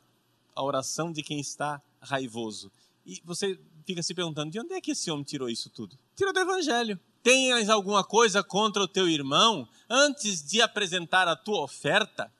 A 0.55 0.63
oração 0.63 1.11
de 1.11 1.23
quem 1.23 1.39
está 1.39 1.81
raivoso. 2.01 2.71
E 3.05 3.21
você 3.23 3.59
fica 3.85 4.03
se 4.03 4.13
perguntando: 4.13 4.51
de 4.51 4.59
onde 4.59 4.73
é 4.73 4.81
que 4.81 4.91
esse 4.91 5.09
homem 5.09 5.23
tirou 5.23 5.49
isso 5.49 5.69
tudo? 5.69 5.97
Tirou 6.15 6.33
do 6.33 6.39
Evangelho. 6.39 6.99
Tens 7.23 7.69
alguma 7.69 8.03
coisa 8.03 8.43
contra 8.43 8.83
o 8.83 8.87
teu 8.87 9.09
irmão 9.09 9.67
antes 9.89 10.41
de 10.41 10.61
apresentar 10.61 11.27
a 11.27 11.35
tua 11.35 11.61
oferta? 11.61 12.31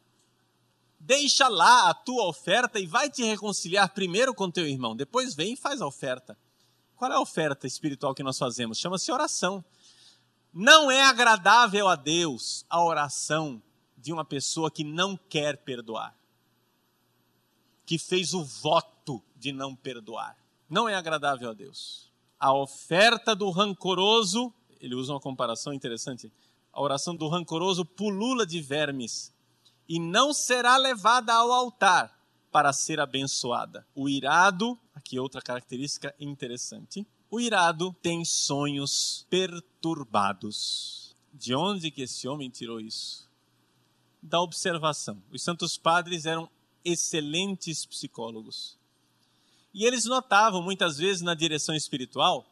Deixa 1.00 1.48
lá 1.48 1.90
a 1.90 1.94
tua 1.94 2.28
oferta 2.28 2.80
e 2.80 2.86
vai 2.86 3.10
te 3.10 3.24
reconciliar 3.24 3.94
primeiro 3.94 4.34
com 4.34 4.50
teu 4.50 4.66
irmão. 4.66 4.96
Depois 4.96 5.36
vem 5.36 5.54
e 5.54 5.58
faz 5.58 5.82
a 5.82 5.88
oferta. 5.88 6.38
Qual 6.96 7.12
é 7.12 7.16
a 7.16 7.20
oferta 7.20 7.68
espiritual 7.68 8.16
que 8.16 8.24
nós 8.24 8.38
fazemos? 8.38 8.78
Chama-se 8.78 9.12
oração. 9.12 9.64
Não 10.60 10.90
é 10.90 11.04
agradável 11.04 11.88
a 11.88 11.96
Deus 11.96 12.66
a 12.68 12.84
oração 12.84 13.62
de 13.96 14.12
uma 14.12 14.26
pessoa 14.26 14.72
que 14.72 14.84
não 14.84 15.16
quer 15.16 15.58
perdoar, 15.58 16.18
que 17.86 18.00
fez 18.00 18.34
o 18.34 18.44
voto 18.44 19.24
de 19.36 19.52
não 19.52 19.76
perdoar. 19.76 20.36
Não 20.68 20.90
é 20.90 20.96
agradável 20.96 21.52
a 21.52 21.54
Deus. 21.54 22.12
A 22.40 22.56
oferta 22.56 23.36
do 23.36 23.52
rancoroso, 23.52 24.52
ele 24.82 24.96
usa 24.96 25.14
uma 25.14 25.20
comparação 25.20 25.72
interessante. 25.74 26.34
A 26.74 26.82
oração 26.82 27.16
do 27.16 27.28
rancoroso 27.28 27.86
pulula 27.86 28.44
de 28.44 28.60
vermes 28.60 29.32
e 29.88 30.00
não 30.00 30.34
será 30.34 30.76
levada 30.76 31.36
ao 31.36 31.52
altar 31.52 32.20
para 32.52 32.74
ser 32.74 33.00
abençoada. 33.00 33.86
O 33.94 34.10
irado, 34.10 34.76
aqui 34.96 35.20
outra 35.20 35.40
característica 35.40 36.16
interessante, 36.20 37.06
o 37.30 37.40
irado 37.40 37.94
tem 38.02 38.24
sonhos 38.24 39.26
perturbados. 39.30 41.16
De 41.34 41.54
onde 41.54 41.92
que 41.92 42.02
esse 42.04 42.28
homem 42.28 42.50
tirou 42.50 42.80
isso? 42.80 43.30
Da 44.22 44.42
observação. 44.42 45.22
Os 45.32 45.44
santos 45.44 45.78
padres 45.78 46.26
eram 46.26 46.50
excelentes 46.84 47.86
psicólogos. 47.86 48.78
E 49.74 49.86
eles 49.86 50.06
notavam 50.06 50.62
muitas 50.62 50.98
vezes 50.98 51.22
na 51.22 51.36
direção 51.36 51.76
espiritual, 51.76 52.46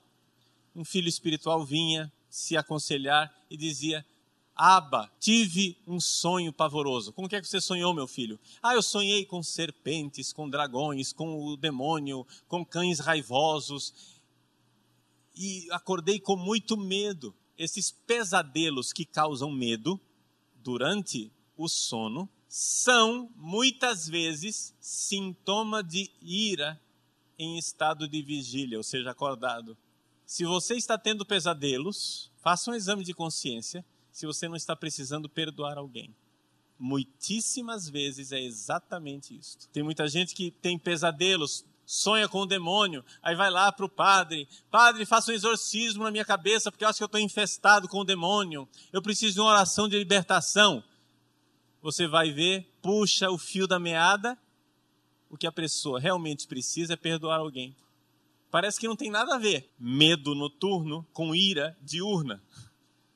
um 0.75 0.83
filho 0.83 1.07
espiritual 1.07 1.65
vinha 1.65 2.11
se 2.29 2.57
aconselhar 2.57 3.33
e 3.49 3.55
dizia: 3.55 4.05
Aba, 4.53 5.09
tive 5.19 5.77
um 5.87 5.99
sonho 5.99 6.51
pavoroso. 6.51 7.13
Como 7.13 7.27
que 7.29 7.35
é 7.35 7.41
que 7.41 7.47
você 7.47 7.61
sonhou, 7.61 7.93
meu 7.93 8.07
filho? 8.07 8.37
Ah, 8.61 8.75
eu 8.75 8.83
sonhei 8.83 9.25
com 9.25 9.41
serpentes, 9.41 10.33
com 10.33 10.49
dragões, 10.49 11.13
com 11.13 11.45
o 11.45 11.57
demônio, 11.57 12.27
com 12.47 12.63
cães 12.65 12.99
raivosos 12.99 14.14
e 15.35 15.67
acordei 15.71 16.19
com 16.19 16.35
muito 16.35 16.77
medo. 16.77 17.35
Esses 17.57 17.91
pesadelos 17.91 18.91
que 18.91 19.05
causam 19.05 19.51
medo 19.51 19.99
durante 20.55 21.31
o 21.57 21.67
sono 21.67 22.29
são 22.47 23.29
muitas 23.35 24.07
vezes 24.07 24.73
sintoma 24.79 25.83
de 25.83 26.09
ira 26.21 26.79
em 27.37 27.57
estado 27.57 28.07
de 28.07 28.21
vigília, 28.21 28.77
ou 28.77 28.83
seja, 28.83 29.11
acordado. 29.11 29.77
Se 30.25 30.45
você 30.45 30.75
está 30.75 30.97
tendo 30.97 31.25
pesadelos, 31.25 32.31
faça 32.37 32.71
um 32.71 32.73
exame 32.73 33.03
de 33.03 33.13
consciência 33.13 33.85
se 34.11 34.25
você 34.25 34.47
não 34.47 34.55
está 34.55 34.75
precisando 34.75 35.27
perdoar 35.27 35.77
alguém. 35.77 36.15
Muitíssimas 36.79 37.89
vezes 37.89 38.31
é 38.31 38.41
exatamente 38.41 39.37
isso. 39.37 39.57
Tem 39.71 39.83
muita 39.83 40.07
gente 40.07 40.33
que 40.33 40.51
tem 40.51 40.79
pesadelos 40.79 41.65
sonha 41.85 42.27
com 42.27 42.39
o 42.39 42.45
demônio, 42.45 43.03
aí 43.21 43.35
vai 43.35 43.49
lá 43.49 43.71
para 43.71 43.85
o 43.85 43.89
padre, 43.89 44.47
padre, 44.71 45.05
faça 45.05 45.31
um 45.31 45.35
exorcismo 45.35 46.03
na 46.03 46.11
minha 46.11 46.25
cabeça, 46.25 46.71
porque 46.71 46.83
eu 46.83 46.89
acho 46.89 46.97
que 46.97 47.03
eu 47.03 47.07
estou 47.07 47.21
infestado 47.21 47.87
com 47.87 47.99
o 47.99 48.05
demônio, 48.05 48.67
eu 48.91 49.01
preciso 49.01 49.35
de 49.35 49.39
uma 49.39 49.51
oração 49.51 49.87
de 49.87 49.97
libertação. 49.97 50.83
Você 51.81 52.07
vai 52.07 52.31
ver, 52.31 52.67
puxa 52.81 53.29
o 53.29 53.37
fio 53.37 53.67
da 53.67 53.79
meada, 53.79 54.37
o 55.29 55.37
que 55.37 55.45
a 55.45 55.51
pessoa 55.51 55.99
realmente 55.99 56.47
precisa 56.47 56.93
é 56.93 56.97
perdoar 56.97 57.39
alguém. 57.39 57.75
Parece 58.49 58.79
que 58.79 58.87
não 58.87 58.95
tem 58.95 59.11
nada 59.11 59.35
a 59.35 59.37
ver 59.37 59.69
medo 59.77 60.33
noturno 60.33 61.05
com 61.11 61.35
ira 61.35 61.77
diurna. 61.81 62.41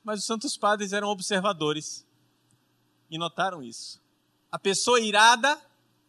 Mas 0.03 0.19
os 0.19 0.25
santos 0.25 0.57
padres 0.57 0.91
eram 0.91 1.07
observadores 1.07 2.05
e 3.09 3.17
notaram 3.17 3.63
isso. 3.63 4.01
A 4.51 4.59
pessoa 4.59 4.99
irada 4.99 5.59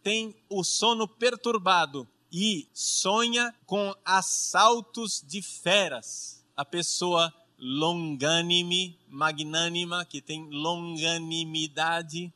tem 0.02 0.34
o 0.48 0.64
sono 0.64 1.06
perturbado, 1.06 2.08
e 2.32 2.68
sonha 2.72 3.54
com 3.66 3.94
assaltos 4.04 5.24
de 5.26 5.42
feras. 5.42 6.44
A 6.56 6.64
pessoa 6.64 7.32
longânime, 7.58 8.98
magnânima, 9.08 10.04
que 10.04 10.20
tem 10.20 10.48
longanimidade, 10.50 12.32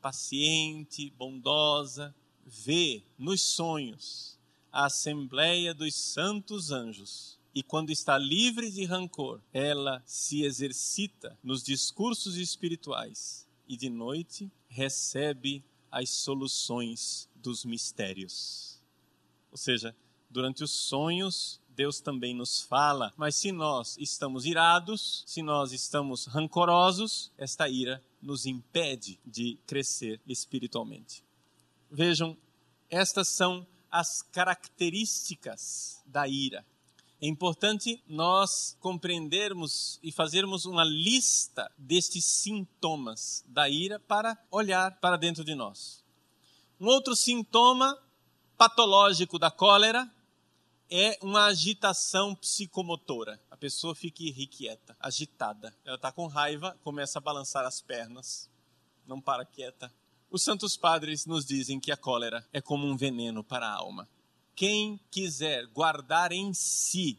paciente, 0.00 1.10
bondosa, 1.10 2.14
vê 2.44 3.02
nos 3.18 3.42
sonhos 3.42 4.36
a 4.70 4.86
assembleia 4.86 5.72
dos 5.72 5.94
santos 5.94 6.70
anjos. 6.70 7.38
E 7.54 7.62
quando 7.62 7.90
está 7.90 8.18
livre 8.18 8.70
de 8.70 8.84
rancor, 8.84 9.40
ela 9.52 10.02
se 10.04 10.42
exercita 10.42 11.38
nos 11.42 11.62
discursos 11.62 12.36
espirituais 12.36 13.48
e 13.66 13.74
de 13.74 13.88
noite 13.88 14.52
recebe 14.68 15.64
as 15.90 16.10
soluções 16.10 17.26
dos 17.34 17.64
mistérios. 17.64 18.75
Ou 19.56 19.58
seja, 19.58 19.96
durante 20.28 20.62
os 20.62 20.70
sonhos, 20.70 21.58
Deus 21.70 21.98
também 21.98 22.34
nos 22.34 22.60
fala, 22.60 23.10
mas 23.16 23.36
se 23.36 23.50
nós 23.50 23.96
estamos 23.96 24.44
irados, 24.44 25.24
se 25.26 25.40
nós 25.40 25.72
estamos 25.72 26.26
rancorosos, 26.26 27.32
esta 27.38 27.66
ira 27.66 28.04
nos 28.20 28.44
impede 28.44 29.18
de 29.24 29.58
crescer 29.66 30.20
espiritualmente. 30.26 31.24
Vejam, 31.90 32.36
estas 32.90 33.28
são 33.28 33.66
as 33.90 34.20
características 34.20 36.02
da 36.04 36.28
ira. 36.28 36.62
É 37.18 37.26
importante 37.26 38.02
nós 38.06 38.76
compreendermos 38.78 39.98
e 40.02 40.12
fazermos 40.12 40.66
uma 40.66 40.84
lista 40.84 41.72
destes 41.78 42.26
sintomas 42.26 43.42
da 43.48 43.70
ira 43.70 43.98
para 44.00 44.36
olhar 44.50 45.00
para 45.00 45.16
dentro 45.16 45.42
de 45.42 45.54
nós. 45.54 46.04
Um 46.78 46.88
outro 46.88 47.16
sintoma 47.16 47.98
patológico 48.56 49.38
da 49.38 49.50
cólera 49.50 50.10
é 50.90 51.18
uma 51.20 51.46
agitação 51.46 52.34
psicomotora. 52.34 53.40
A 53.50 53.56
pessoa 53.56 53.94
fica 53.94 54.22
irrequieta, 54.22 54.96
agitada. 54.98 55.74
Ela 55.84 55.96
está 55.96 56.10
com 56.10 56.26
raiva, 56.26 56.76
começa 56.82 57.18
a 57.18 57.22
balançar 57.22 57.66
as 57.66 57.80
pernas, 57.80 58.48
não 59.06 59.20
para 59.20 59.44
quieta. 59.44 59.92
Os 60.30 60.42
santos 60.42 60.76
padres 60.76 61.26
nos 61.26 61.44
dizem 61.44 61.78
que 61.78 61.92
a 61.92 61.96
cólera 61.96 62.46
é 62.52 62.60
como 62.60 62.86
um 62.86 62.96
veneno 62.96 63.44
para 63.44 63.66
a 63.66 63.74
alma. 63.74 64.08
Quem 64.54 64.98
quiser 65.10 65.66
guardar 65.66 66.32
em 66.32 66.54
si 66.54 67.18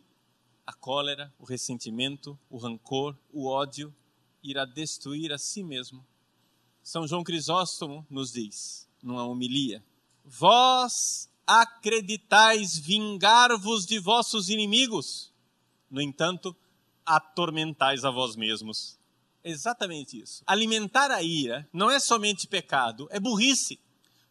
a 0.65 0.73
cólera, 0.73 1.33
o 1.39 1.45
ressentimento, 1.45 2.37
o 2.49 2.57
rancor, 2.57 3.15
o 3.31 3.47
ódio, 3.47 3.93
irá 4.43 4.65
destruir 4.65 5.31
a 5.31 5.37
si 5.37 5.63
mesmo. 5.63 6.05
São 6.81 7.07
João 7.07 7.23
Crisóstomo 7.23 8.05
nos 8.09 8.31
diz, 8.31 8.87
numa 9.03 9.25
homilia, 9.25 9.83
Vós 10.29 11.29
acreditais 11.47 12.77
vingar-vos 12.77 13.85
de 13.85 13.97
vossos 13.97 14.49
inimigos, 14.49 15.31
no 15.89 16.01
entanto, 16.01 16.53
atormentais 17.05 18.03
a 18.03 18.11
vós 18.11 18.35
mesmos. 18.35 18.99
Exatamente 19.41 20.21
isso. 20.21 20.43
Alimentar 20.45 21.11
a 21.11 21.23
ira 21.23 21.65
não 21.71 21.89
é 21.89 21.97
somente 21.97 22.45
pecado, 22.45 23.07
é 23.09 23.21
burrice. 23.21 23.79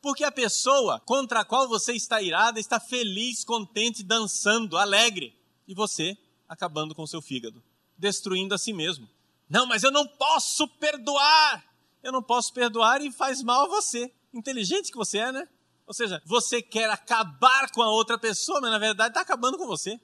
Porque 0.03 0.23
a 0.23 0.31
pessoa 0.31 1.01
contra 1.01 1.41
a 1.41 1.45
qual 1.47 1.67
você 1.67 1.95
está 1.95 2.21
irada 2.21 2.61
está 2.61 2.79
feliz, 2.79 3.43
contente, 3.43 4.03
dançando, 4.03 4.77
alegre. 4.77 5.35
E 5.67 5.75
você 5.75 6.15
acabando 6.47 6.95
com 6.95 7.07
seu 7.07 7.23
fígado, 7.23 7.63
destruindo 7.97 8.55
a 8.55 8.59
si 8.59 8.75
mesmo. 8.75 9.09
Não, 9.49 9.65
mas 9.65 9.83
eu 9.83 9.91
não 9.91 10.07
posso 10.07 10.69
perdoar. 10.69 11.65
Eu 12.03 12.13
não 12.13 12.23
posso 12.23 12.53
perdoar 12.53 13.01
e 13.01 13.11
faz 13.11 13.43
mal 13.43 13.65
a 13.65 13.69
você. 13.69 14.13
inteligente 14.35 14.93
que 14.93 14.99
você 14.99 15.19
é, 15.19 15.33
né? 15.33 15.49
Ou 15.87 15.95
seja, 15.95 16.21
você 16.25 16.61
quer 16.61 16.91
acabar 16.91 17.71
com 17.71 17.81
a 17.81 17.91
outra 17.91 18.19
pessoa, 18.19 18.61
mas 18.61 18.71
na 18.71 18.79
verdade 18.79 19.11
está 19.11 19.21
acabando 19.21 19.57
com 19.57 19.67
você. 19.67 20.01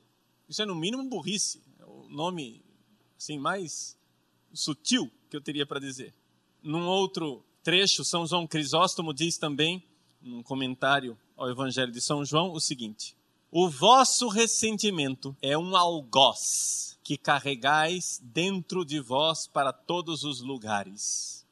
Isso 0.49 0.63
é 0.63 0.67
no 0.67 0.75
mínimo 0.75 1.09
burrice. 1.09 1.61
É 1.81 1.85
o 1.85 2.09
nome 2.09 2.63
assim 3.17 3.39
mais 3.39 3.97
sutil 4.53 5.11
que 5.29 5.37
eu 5.37 5.41
teria 5.41 5.67
para 5.67 5.81
dizer. 5.81 6.15
Num 6.63 6.87
outro 6.87 7.45
trecho, 7.63 8.05
São 8.05 8.27
João 8.27 8.47
Crisóstomo 8.47 9.13
diz 9.13 9.37
também, 9.37 9.83
num 10.21 10.43
comentário 10.43 11.19
ao 11.37 11.51
Evangelho 11.51 11.91
de 11.91 12.01
São 12.01 12.25
João, 12.25 12.53
o 12.53 12.61
seguinte: 12.61 13.17
O 13.51 13.69
vosso 13.69 14.29
ressentimento 14.29 15.37
é 15.43 15.59
um 15.59 15.77
algoz 15.77 16.99
que 17.03 17.17
carregais 17.17 18.21
dentro 18.23 18.85
de 18.85 19.01
vós 19.01 19.49
para 19.49 19.73
todos 19.73 20.23
os 20.23 20.41
lugares. 20.41 21.45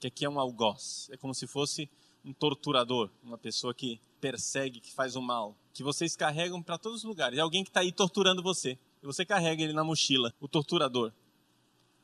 Que 0.00 0.06
aqui 0.06 0.24
é 0.24 0.30
um 0.30 0.40
algoz, 0.40 1.08
é 1.10 1.16
como 1.16 1.34
se 1.34 1.46
fosse 1.46 1.90
um 2.26 2.32
torturador, 2.32 3.08
uma 3.22 3.38
pessoa 3.38 3.72
que 3.72 4.00
persegue, 4.20 4.80
que 4.80 4.92
faz 4.92 5.14
o 5.14 5.22
mal, 5.22 5.56
que 5.72 5.84
vocês 5.84 6.16
carregam 6.16 6.60
para 6.60 6.76
todos 6.76 6.98
os 6.98 7.04
lugares. 7.04 7.38
É 7.38 7.40
alguém 7.40 7.62
que 7.62 7.70
está 7.70 7.80
aí 7.80 7.92
torturando 7.92 8.42
você. 8.42 8.76
E 9.00 9.06
você 9.06 9.24
carrega 9.24 9.62
ele 9.62 9.72
na 9.72 9.84
mochila, 9.84 10.34
o 10.40 10.48
torturador. 10.48 11.12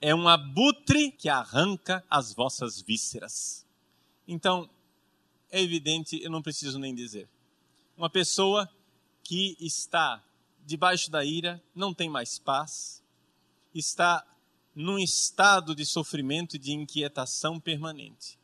É 0.01 0.15
um 0.15 0.29
abutre 0.29 1.11
que 1.11 1.29
arranca 1.29 2.05
as 2.09 2.33
vossas 2.33 2.81
vísceras. 2.81 3.67
Então, 4.27 4.71
é 5.51 5.61
evidente, 5.61 6.23
eu 6.23 6.31
não 6.31 6.41
preciso 6.41 6.79
nem 6.79 6.95
dizer. 6.95 7.29
Uma 7.97 8.09
pessoa 8.09 8.71
que 9.25 9.57
está 9.59 10.23
debaixo 10.65 11.11
da 11.11 11.25
ira, 11.25 11.61
não 11.75 11.93
tem 11.93 12.09
mais 12.09 12.39
paz, 12.39 13.03
está 13.75 14.25
num 14.75 14.99
estado 14.99 15.75
de 15.75 15.85
sofrimento 15.85 16.57
e 16.57 16.59
de 16.59 16.73
inquietação 16.73 17.59
permanente. 17.59 18.39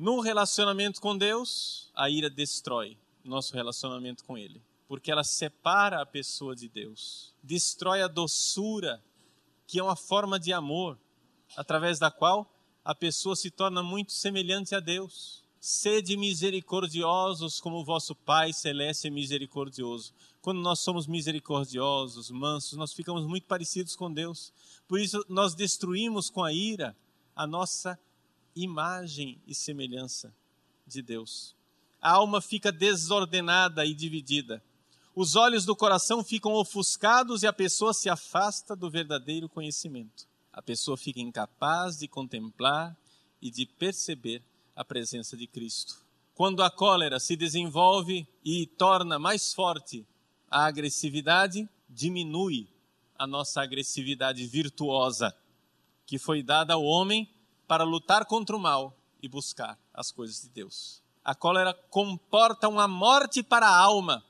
No 0.00 0.20
relacionamento 0.20 0.98
com 0.98 1.14
Deus, 1.14 1.90
a 1.94 2.08
ira 2.08 2.30
destrói 2.30 2.96
nosso 3.22 3.52
relacionamento 3.54 4.24
com 4.24 4.38
Ele, 4.38 4.62
porque 4.88 5.12
ela 5.12 5.22
separa 5.22 6.00
a 6.00 6.06
pessoa 6.06 6.56
de 6.56 6.70
Deus, 6.70 7.34
destrói 7.42 8.00
a 8.00 8.08
doçura, 8.08 9.04
que 9.66 9.78
é 9.78 9.82
uma 9.82 9.94
forma 9.94 10.40
de 10.40 10.54
amor, 10.54 10.98
através 11.54 11.98
da 11.98 12.10
qual 12.10 12.50
a 12.82 12.94
pessoa 12.94 13.36
se 13.36 13.50
torna 13.50 13.82
muito 13.82 14.12
semelhante 14.12 14.74
a 14.74 14.80
Deus. 14.80 15.44
Sede 15.60 16.16
misericordiosos 16.16 17.60
como 17.60 17.76
o 17.76 17.84
vosso 17.84 18.14
Pai 18.14 18.54
Celeste 18.54 19.08
é 19.08 19.10
misericordioso. 19.10 20.14
Quando 20.40 20.62
nós 20.62 20.80
somos 20.80 21.06
misericordiosos, 21.06 22.30
mansos, 22.30 22.78
nós 22.78 22.94
ficamos 22.94 23.26
muito 23.26 23.46
parecidos 23.46 23.94
com 23.94 24.10
Deus. 24.10 24.50
Por 24.88 24.98
isso, 24.98 25.22
nós 25.28 25.54
destruímos 25.54 26.30
com 26.30 26.42
a 26.42 26.54
ira 26.54 26.96
a 27.36 27.46
nossa 27.46 28.00
imagem 28.54 29.40
e 29.46 29.54
semelhança 29.54 30.34
de 30.86 31.02
Deus. 31.02 31.54
A 32.00 32.12
alma 32.12 32.40
fica 32.40 32.72
desordenada 32.72 33.84
e 33.84 33.94
dividida. 33.94 34.62
Os 35.14 35.36
olhos 35.36 35.64
do 35.64 35.76
coração 35.76 36.24
ficam 36.24 36.52
ofuscados 36.52 37.42
e 37.42 37.46
a 37.46 37.52
pessoa 37.52 37.92
se 37.92 38.08
afasta 38.08 38.74
do 38.74 38.88
verdadeiro 38.88 39.48
conhecimento. 39.48 40.26
A 40.52 40.62
pessoa 40.62 40.96
fica 40.96 41.20
incapaz 41.20 41.98
de 41.98 42.08
contemplar 42.08 42.96
e 43.40 43.50
de 43.50 43.66
perceber 43.66 44.42
a 44.74 44.84
presença 44.84 45.36
de 45.36 45.46
Cristo. 45.46 45.96
Quando 46.34 46.62
a 46.62 46.70
cólera 46.70 47.20
se 47.20 47.36
desenvolve 47.36 48.26
e 48.44 48.66
torna 48.66 49.18
mais 49.18 49.52
forte 49.52 50.06
a 50.50 50.64
agressividade, 50.64 51.68
diminui 51.88 52.66
a 53.18 53.26
nossa 53.26 53.60
agressividade 53.60 54.46
virtuosa, 54.46 55.36
que 56.06 56.18
foi 56.18 56.42
dada 56.42 56.74
ao 56.74 56.82
homem 56.82 57.28
para 57.70 57.84
lutar 57.84 58.26
contra 58.26 58.56
o 58.56 58.58
mal 58.58 58.98
e 59.22 59.28
buscar 59.28 59.78
as 59.94 60.10
coisas 60.10 60.42
de 60.42 60.48
Deus. 60.48 61.00
A 61.24 61.36
cólera 61.36 61.72
comporta 61.72 62.68
uma 62.68 62.88
morte 62.88 63.44
para 63.44 63.68
a 63.68 63.78
alma 63.78 64.24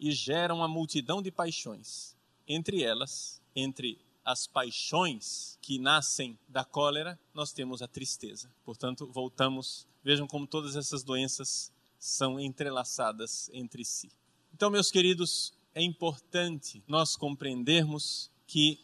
e 0.00 0.10
gera 0.10 0.52
uma 0.52 0.66
multidão 0.66 1.22
de 1.22 1.30
paixões. 1.30 2.16
Entre 2.48 2.82
elas, 2.82 3.40
entre 3.54 4.04
as 4.24 4.48
paixões 4.48 5.56
que 5.62 5.78
nascem 5.78 6.36
da 6.48 6.64
cólera, 6.64 7.16
nós 7.32 7.52
temos 7.52 7.80
a 7.80 7.86
tristeza. 7.86 8.50
Portanto, 8.64 9.06
voltamos, 9.06 9.86
vejam 10.02 10.26
como 10.26 10.44
todas 10.44 10.74
essas 10.74 11.04
doenças 11.04 11.70
são 11.96 12.40
entrelaçadas 12.40 13.48
entre 13.52 13.84
si. 13.84 14.10
Então, 14.52 14.68
meus 14.68 14.90
queridos, 14.90 15.52
é 15.76 15.80
importante 15.80 16.82
nós 16.88 17.14
compreendermos 17.14 18.32
que 18.48 18.80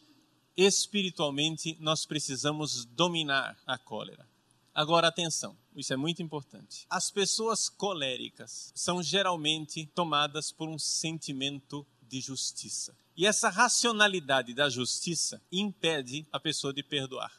espiritualmente 0.57 1.77
nós 1.81 2.07
precisamos 2.07 2.85
dominar 2.85 3.57
a 3.67 3.77
cólera. 3.77 4.27
Agora, 4.75 5.09
atenção, 5.09 5.57
isso 5.75 5.93
é 5.93 5.97
muito 5.97 6.23
importante. 6.23 6.87
As 6.91 7.11
pessoas 7.11 7.69
coléricas 7.69 8.73
são 8.75 9.03
geralmente 9.03 9.87
tomadas 9.95 10.53
por 10.53 10.69
um 10.69 10.79
sentimento 10.79 11.87
de 12.03 12.21
justiça. 12.21 12.95
E 13.17 13.27
essa 13.27 13.49
racionalidade 13.49 14.53
da 14.53 14.69
justiça 14.69 15.41
impede 15.51 16.27
a 16.31 16.39
pessoa 16.39 16.73
de 16.73 16.83
perdoar. 16.83 17.33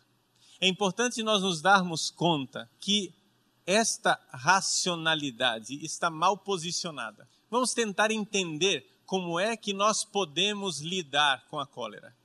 É 0.59 0.67
importante 0.67 1.21
nós 1.21 1.43
nos 1.43 1.61
darmos 1.61 2.09
conta 2.09 2.69
que 2.79 3.13
esta 3.65 4.19
racionalidade 4.31 5.83
está 5.85 6.09
mal 6.09 6.37
posicionada. 6.37 7.29
Vamos 7.49 7.73
tentar 7.73 8.11
entender 8.11 9.01
como 9.05 9.39
é 9.39 9.55
que 9.55 9.73
nós 9.73 10.03
podemos 10.03 10.79
lidar 10.79 11.45
com 11.49 11.59
a 11.59 11.67
cólera. 11.67 12.15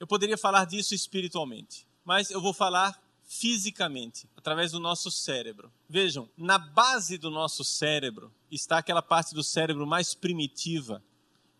Eu 0.00 0.06
poderia 0.06 0.38
falar 0.38 0.64
disso 0.64 0.94
espiritualmente, 0.94 1.86
mas 2.02 2.30
eu 2.30 2.40
vou 2.40 2.54
falar 2.54 2.98
fisicamente, 3.22 4.26
através 4.34 4.72
do 4.72 4.80
nosso 4.80 5.10
cérebro. 5.10 5.70
Vejam, 5.86 6.26
na 6.38 6.56
base 6.56 7.18
do 7.18 7.30
nosso 7.30 7.62
cérebro 7.62 8.32
está 8.50 8.78
aquela 8.78 9.02
parte 9.02 9.34
do 9.34 9.44
cérebro 9.44 9.86
mais 9.86 10.14
primitiva 10.14 11.04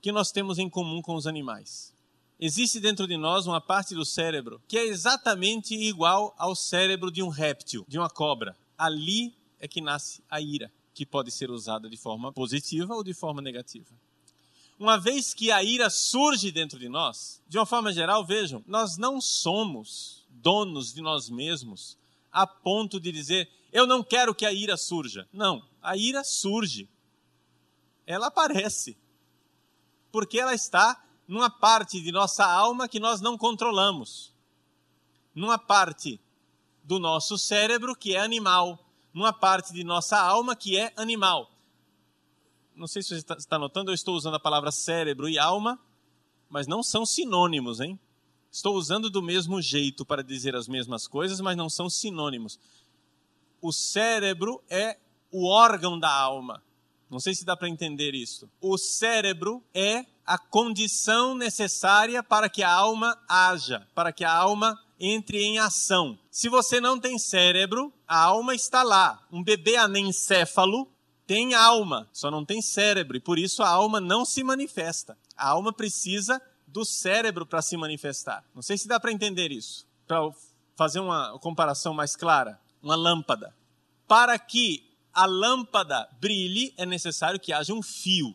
que 0.00 0.11
nós 0.11 0.33
temos 0.33 0.59
em 0.59 0.70
comum 0.70 1.03
com 1.03 1.16
os 1.16 1.26
animais. 1.26 1.94
Existe 2.40 2.81
dentro 2.81 3.07
de 3.07 3.18
nós 3.18 3.46
uma 3.46 3.61
parte 3.61 3.94
do 3.94 4.07
cérebro 4.07 4.62
que 4.66 4.79
é 4.79 4.87
exatamente 4.87 5.74
igual 5.74 6.35
ao 6.38 6.57
cérebro 6.57 7.11
de 7.11 7.22
um 7.22 7.29
réptil, 7.29 7.85
de 7.87 7.98
uma 7.98 8.09
cobra. 8.09 8.57
Ali 8.79 9.35
é 9.59 9.68
que 9.68 9.83
nasce 9.83 10.24
a 10.31 10.40
ira, 10.40 10.72
que 10.94 11.05
pode 11.05 11.31
ser 11.31 11.50
usada 11.50 11.90
de 11.90 11.96
forma 11.98 12.33
positiva 12.33 12.94
ou 12.94 13.05
de 13.05 13.12
forma 13.12 13.42
negativa 13.42 13.94
uma 14.81 14.99
vez 14.99 15.35
que 15.35 15.53
a 15.53 15.62
ira 15.62 15.90
surge 15.90 16.51
dentro 16.51 16.79
de 16.79 16.88
nós, 16.88 17.43
de 17.47 17.59
uma 17.59 17.66
forma 17.66 17.93
geral, 17.93 18.25
vejam, 18.25 18.64
nós 18.66 18.97
não 18.97 19.21
somos 19.21 20.25
donos 20.31 20.95
de 20.95 21.03
nós 21.03 21.29
mesmos 21.29 21.99
a 22.33 22.47
ponto 22.47 22.99
de 22.99 23.12
dizer, 23.12 23.47
eu 23.71 23.87
não 23.87 24.03
quero 24.03 24.35
que 24.35 24.47
a 24.47 24.53
ira 24.53 24.79
surja. 24.79 25.29
Não, 25.31 25.62
a 25.83 25.99
ira 25.99 26.25
surge. 26.25 26.88
Ela 28.07 28.29
aparece. 28.29 28.97
Porque 30.11 30.40
ela 30.40 30.55
está 30.55 31.05
numa 31.29 31.51
parte 31.51 32.01
de 32.01 32.11
nossa 32.11 32.47
alma 32.47 32.88
que 32.88 32.99
nós 32.99 33.21
não 33.21 33.37
controlamos. 33.37 34.33
Numa 35.35 35.59
parte 35.59 36.19
do 36.83 36.99
nosso 36.99 37.37
cérebro 37.37 37.95
que 37.95 38.16
é 38.16 38.21
animal. 38.21 38.79
Numa 39.12 39.33
parte 39.33 39.75
de 39.75 39.85
nossa 39.85 40.19
alma 40.19 40.57
que 40.57 40.79
é 40.79 40.90
animal 40.97 41.50
não 42.81 42.87
sei 42.87 43.03
se 43.03 43.11
você 43.11 43.16
está, 43.16 43.35
está 43.35 43.59
notando, 43.59 43.90
eu 43.90 43.95
estou 43.95 44.16
usando 44.16 44.37
a 44.37 44.40
palavra 44.40 44.73
cérebro 44.73 45.29
e 45.29 45.38
alma, 45.38 45.79
mas 46.49 46.66
não 46.66 46.83
são 46.83 47.05
sinônimos, 47.05 47.79
hein? 47.79 48.01
Estou 48.51 48.75
usando 48.75 49.11
do 49.11 49.23
mesmo 49.23 49.61
jeito 49.61 50.05
para 50.05 50.25
dizer 50.25 50.57
as 50.57 50.67
mesmas 50.67 51.07
coisas, 51.07 51.40
mas 51.40 51.57
não 51.59 51.69
são 51.69 51.90
sinônimos. 51.90 52.59
O 53.61 53.71
cérebro 53.71 54.63
é 54.69 54.96
o 55.31 55.46
órgão 55.46 55.98
da 55.98 56.11
alma. 56.11 56.63
Não 57.11 57.21
sei 57.21 57.35
se 57.35 57.44
dá 57.44 57.54
para 57.54 57.69
entender 57.69 58.15
isso. 58.15 58.48
O 58.61 58.79
cérebro 58.79 59.63
é 59.75 60.07
a 60.25 60.38
condição 60.38 61.35
necessária 61.35 62.23
para 62.23 62.48
que 62.48 62.63
a 62.63 62.73
alma 62.73 63.17
haja, 63.29 63.87
para 63.94 64.11
que 64.11 64.25
a 64.25 64.33
alma 64.33 64.81
entre 64.98 65.42
em 65.42 65.59
ação. 65.59 66.19
Se 66.31 66.48
você 66.48 66.81
não 66.81 66.98
tem 66.98 67.19
cérebro, 67.19 67.92
a 68.09 68.25
alma 68.25 68.54
está 68.54 68.83
lá. 68.83 69.23
Um 69.31 69.44
bebê 69.44 69.77
anencéfalo 69.77 70.90
tem 71.31 71.54
alma, 71.54 72.08
só 72.12 72.28
não 72.28 72.44
tem 72.44 72.60
cérebro, 72.60 73.16
e 73.16 73.20
por 73.20 73.38
isso 73.38 73.62
a 73.62 73.68
alma 73.68 74.00
não 74.00 74.24
se 74.24 74.42
manifesta. 74.42 75.16
A 75.37 75.50
alma 75.50 75.72
precisa 75.72 76.42
do 76.66 76.85
cérebro 76.85 77.46
para 77.46 77.62
se 77.62 77.76
manifestar. 77.76 78.44
Não 78.52 78.62
sei 78.62 78.76
se 78.76 78.88
dá 78.88 78.98
para 78.98 79.12
entender 79.12 79.52
isso. 79.52 79.87
Para 80.08 80.28
fazer 80.74 80.98
uma 80.98 81.38
comparação 81.38 81.94
mais 81.94 82.16
clara, 82.16 82.60
uma 82.83 82.96
lâmpada. 82.96 83.54
Para 84.08 84.37
que 84.40 84.83
a 85.14 85.24
lâmpada 85.24 86.08
brilhe, 86.20 86.74
é 86.76 86.85
necessário 86.85 87.38
que 87.38 87.52
haja 87.52 87.72
um 87.72 87.81
fio 87.81 88.35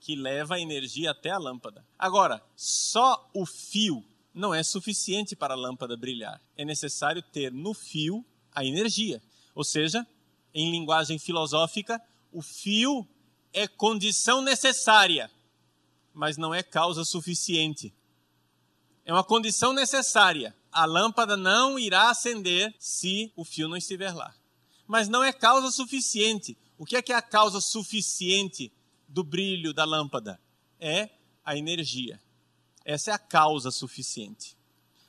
que 0.00 0.16
leva 0.16 0.54
a 0.54 0.60
energia 0.60 1.10
até 1.10 1.28
a 1.28 1.38
lâmpada. 1.38 1.84
Agora, 1.98 2.42
só 2.56 3.28
o 3.34 3.44
fio 3.44 4.02
não 4.32 4.54
é 4.54 4.62
suficiente 4.62 5.36
para 5.36 5.52
a 5.52 5.58
lâmpada 5.58 5.94
brilhar. 5.94 6.40
É 6.56 6.64
necessário 6.64 7.20
ter 7.20 7.52
no 7.52 7.74
fio 7.74 8.24
a 8.54 8.64
energia. 8.64 9.22
Ou 9.54 9.62
seja, 9.62 10.06
em 10.54 10.70
linguagem 10.70 11.18
filosófica, 11.18 12.00
o 12.32 12.42
fio 12.42 13.06
é 13.52 13.66
condição 13.66 14.40
necessária, 14.42 15.30
mas 16.14 16.36
não 16.36 16.54
é 16.54 16.62
causa 16.62 17.04
suficiente. 17.04 17.92
É 19.04 19.12
uma 19.12 19.24
condição 19.24 19.72
necessária. 19.72 20.54
A 20.70 20.84
lâmpada 20.84 21.36
não 21.36 21.78
irá 21.78 22.10
acender 22.10 22.72
se 22.78 23.32
o 23.34 23.44
fio 23.44 23.68
não 23.68 23.76
estiver 23.76 24.12
lá. 24.14 24.34
mas 24.86 25.08
não 25.08 25.22
é 25.22 25.32
causa 25.32 25.70
suficiente. 25.70 26.58
O 26.76 26.84
que 26.84 26.96
é 26.96 27.02
que 27.02 27.12
é 27.12 27.14
a 27.14 27.22
causa 27.22 27.60
suficiente 27.60 28.72
do 29.06 29.22
brilho 29.22 29.72
da 29.72 29.84
lâmpada? 29.84 30.40
É 30.80 31.10
a 31.44 31.56
energia. 31.56 32.20
Essa 32.84 33.12
é 33.12 33.14
a 33.14 33.18
causa 33.18 33.70
suficiente. 33.70 34.56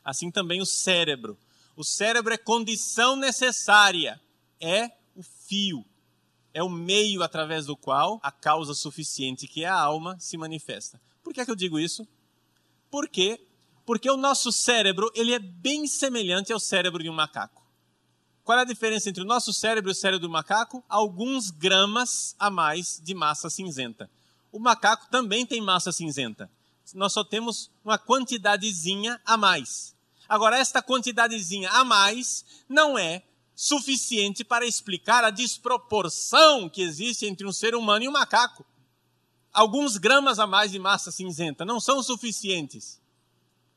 Assim 0.04 0.30
também 0.30 0.62
o 0.62 0.68
cérebro. 0.68 1.36
O 1.76 1.84
cérebro 1.84 2.32
é 2.32 2.38
condição 2.38 3.16
necessária, 3.16 4.22
é 4.60 4.92
o 5.16 5.24
fio, 5.24 5.84
é 6.54 6.62
o 6.64 6.70
meio 6.70 7.24
através 7.24 7.66
do 7.66 7.76
qual 7.76 8.20
a 8.22 8.32
causa 8.32 8.74
suficiente, 8.74 9.48
que 9.48 9.64
é 9.64 9.68
a 9.68 9.80
alma, 9.80 10.18
se 10.20 10.38
manifesta. 10.38 11.02
Por 11.24 11.34
que, 11.34 11.42
é 11.42 11.46
que 11.46 11.52
eu 11.52 11.56
digo 11.56 11.80
isso? 11.80 12.08
Porque 12.90 13.48
porque 13.86 14.10
o 14.10 14.18
nosso 14.18 14.52
cérebro 14.52 15.12
ele 15.16 15.34
é 15.34 15.40
bem 15.40 15.88
semelhante 15.88 16.54
ao 16.54 16.60
cérebro 16.60 17.02
de 17.02 17.10
um 17.10 17.14
macaco. 17.14 17.62
Qual 18.44 18.58
é 18.58 18.62
a 18.62 18.66
diferença 18.66 19.10
entre 19.10 19.24
o 19.24 19.26
nosso 19.26 19.52
cérebro 19.52 19.90
e 19.90 19.94
o 19.94 19.96
cérebro 19.96 20.28
do 20.28 20.30
macaco? 20.30 20.84
Alguns 20.88 21.50
gramas 21.50 22.36
a 22.40 22.50
mais 22.50 23.02
de 23.04 23.14
massa 23.14 23.50
cinzenta. 23.50 24.10
O 24.52 24.60
macaco 24.60 25.10
também 25.10 25.46
tem 25.46 25.62
massa 25.62 25.92
cinzenta. 25.92 26.50
Nós 26.94 27.14
só 27.14 27.24
temos 27.24 27.72
uma 27.84 27.98
quantidadezinha 27.98 29.22
a 29.26 29.38
mais. 29.38 29.96
Agora, 30.28 30.58
esta 30.58 30.82
quantidadezinha 30.82 31.70
a 31.70 31.84
mais 31.84 32.46
não 32.68 32.98
é 32.98 33.24
suficiente 33.56 34.44
para 34.44 34.66
explicar 34.66 35.24
a 35.24 35.30
desproporção 35.30 36.70
que 36.70 36.82
existe 36.82 37.26
entre 37.26 37.46
um 37.46 37.52
ser 37.52 37.76
humano 37.76 38.06
e 38.06 38.08
um 38.08 38.12
macaco. 38.12 38.66
Alguns 39.54 39.98
gramas 39.98 40.40
a 40.40 40.48
mais 40.48 40.72
de 40.72 40.80
massa 40.80 41.12
cinzenta 41.12 41.66
não 41.66 41.80
são 41.80 42.02
suficientes 42.02 43.02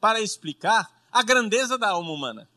para 0.01 0.21
explicar 0.21 1.07
a 1.11 1.23
grandeza 1.23 1.77
da 1.77 1.91
alma 1.91 2.13
humana. 2.13 2.49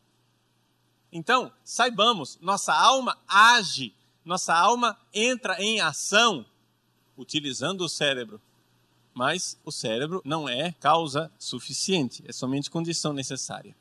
Então, 1.10 1.52
saibamos, 1.64 2.38
nossa 2.40 2.74
alma 2.74 3.18
age, 3.26 3.94
nossa 4.24 4.54
alma 4.54 4.98
entra 5.12 5.60
em 5.60 5.80
ação 5.80 6.44
utilizando 7.16 7.82
o 7.82 7.88
cérebro. 7.88 8.40
Mas 9.12 9.58
o 9.64 9.72
cérebro 9.72 10.22
não 10.24 10.48
é 10.48 10.72
causa 10.72 11.32
suficiente, 11.38 12.22
é 12.26 12.32
somente 12.32 12.70
condição 12.70 13.12
necessária. 13.12 13.74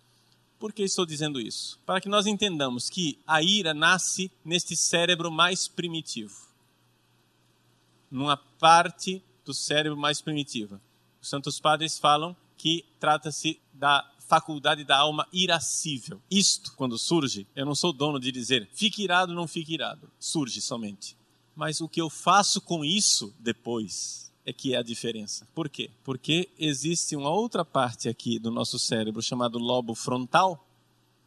Por 0.60 0.74
que 0.74 0.84
estou 0.84 1.06
dizendo 1.06 1.40
isso? 1.40 1.80
Para 1.86 2.02
que 2.02 2.10
nós 2.10 2.26
entendamos 2.26 2.90
que 2.90 3.20
a 3.28 3.42
ira 3.42 3.74
nasce 3.74 4.32
neste 4.44 4.76
cérebro 4.76 5.32
mais 5.32 5.68
primitivo. 5.68 6.48
Numa 8.10 8.38
parte 8.38 9.24
do 9.46 9.54
cérebro 9.54 9.98
mais 9.98 10.22
primitiva. 10.22 10.82
Os 11.22 11.30
santos 11.30 11.60
padres 11.60 12.00
falam 12.00 12.36
que 12.58 12.84
trata-se 13.00 13.60
da 13.72 14.10
faculdade 14.28 14.84
da 14.84 14.98
alma 14.98 15.28
irascível. 15.32 16.22
Isto, 16.30 16.74
quando 16.76 16.98
surge, 16.98 17.48
eu 17.56 17.66
não 17.66 17.76
sou 17.76 17.94
dono 17.94 18.20
de 18.20 18.32
dizer 18.32 18.68
fique 18.74 19.04
irado, 19.04 19.34
não 19.34 19.48
fique 19.48 19.74
irado. 19.74 20.10
Surge 20.20 20.60
somente. 20.60 21.16
Mas 21.56 21.82
o 21.82 21.88
que 21.88 22.02
eu 22.02 22.10
faço 22.10 22.60
com 22.60 22.84
isso 22.84 23.34
depois 23.40 24.27
é 24.48 24.54
que 24.54 24.74
é 24.74 24.78
a 24.78 24.82
diferença. 24.82 25.46
Por 25.54 25.68
quê? 25.68 25.92
Porque 26.06 26.50
existe 26.58 27.18
uma 27.18 27.30
outra 27.30 27.66
parte 27.66 28.08
aqui 28.08 28.40
do 28.40 28.50
nosso 28.50 28.80
cérebro 28.80 29.22
chamado 29.22 29.60
lobo 29.60 29.94
frontal, 29.94 30.66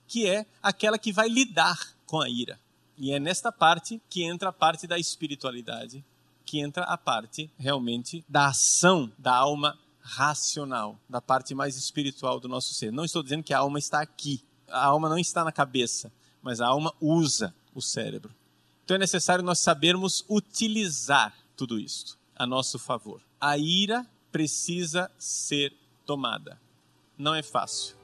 que 0.09 0.27
é 0.27 0.47
aquela 0.62 0.99
que 0.99 1.12
vai 1.12 1.29
lidar 1.29 1.79
com 2.07 2.18
a 2.18 2.31
ira. 2.31 2.59
E 2.97 3.12
é 3.12 3.21
nesta 3.21 3.53
parte 3.53 4.01
que 4.09 4.25
entra 4.25 4.49
a 4.49 4.53
parte 4.53 4.87
da 4.87 4.99
espiritualidade, 4.99 6.03
que 6.47 6.61
entra 6.61 6.85
a 6.85 6.97
parte 6.97 7.51
realmente 7.59 8.25
da 8.27 8.47
ação 8.47 9.12
da 9.18 9.37
alma 9.37 9.79
racional, 10.01 10.99
da 11.07 11.21
parte 11.21 11.55
mais 11.55 11.77
espiritual 11.77 12.41
do 12.41 12.49
nosso 12.49 12.73
ser. 12.73 12.91
Não 12.91 13.05
estou 13.05 13.23
dizendo 13.23 13.43
que 13.43 13.53
a 13.53 13.59
alma 13.59 13.79
está 13.79 14.01
aqui. 14.01 14.43
A 14.66 14.87
alma 14.87 15.11
não 15.11 15.18
está 15.18 15.45
na 15.45 15.53
cabeça, 15.53 16.11
mas 16.41 16.59
a 16.62 16.66
alma 16.66 16.95
usa 16.99 17.55
o 17.75 17.83
cérebro. 17.83 18.35
Então 18.83 18.95
é 18.95 18.99
necessário 18.99 19.45
nós 19.45 19.59
sabermos 19.59 20.25
utilizar 20.27 21.35
tudo 21.55 21.79
isto 21.79 22.18
a 22.41 22.47
nosso 22.47 22.78
favor. 22.78 23.20
A 23.38 23.59
ira 23.59 24.07
precisa 24.32 25.11
ser 25.18 25.74
tomada. 26.07 26.59
Não 27.18 27.34
é 27.34 27.43
fácil. 27.43 27.95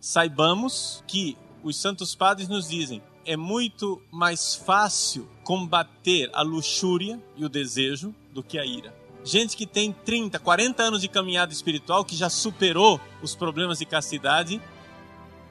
Saibamos 0.00 1.04
que 1.06 1.36
os 1.62 1.76
santos 1.76 2.14
padres 2.14 2.48
nos 2.48 2.68
dizem 2.68 3.02
é 3.26 3.36
muito 3.36 4.00
mais 4.10 4.54
fácil 4.54 5.28
combater 5.44 6.30
a 6.32 6.40
luxúria 6.40 7.22
e 7.36 7.44
o 7.44 7.48
desejo 7.48 8.14
do 8.32 8.42
que 8.42 8.58
a 8.58 8.64
ira 8.64 9.04
gente 9.24 9.56
que 9.56 9.66
tem 9.66 9.90
30, 9.90 10.38
40 10.38 10.82
anos 10.82 11.00
de 11.00 11.08
caminhada 11.08 11.52
espiritual, 11.52 12.04
que 12.04 12.14
já 12.14 12.28
superou 12.28 13.00
os 13.22 13.34
problemas 13.34 13.78
de 13.78 13.86
castidade, 13.86 14.60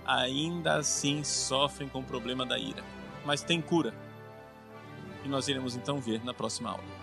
ainda 0.05 0.75
assim 0.75 1.23
sofrem 1.23 1.89
com 1.89 1.99
o 1.99 2.03
problema 2.03 2.45
da 2.45 2.57
ira. 2.57 2.83
Mas 3.25 3.41
tem 3.41 3.59
cura. 3.59 3.93
E 5.25 5.27
nós 5.27 5.47
iremos 5.47 5.75
então 5.75 5.99
ver 5.99 6.23
na 6.23 6.33
próxima 6.33 6.69
aula. 6.69 7.02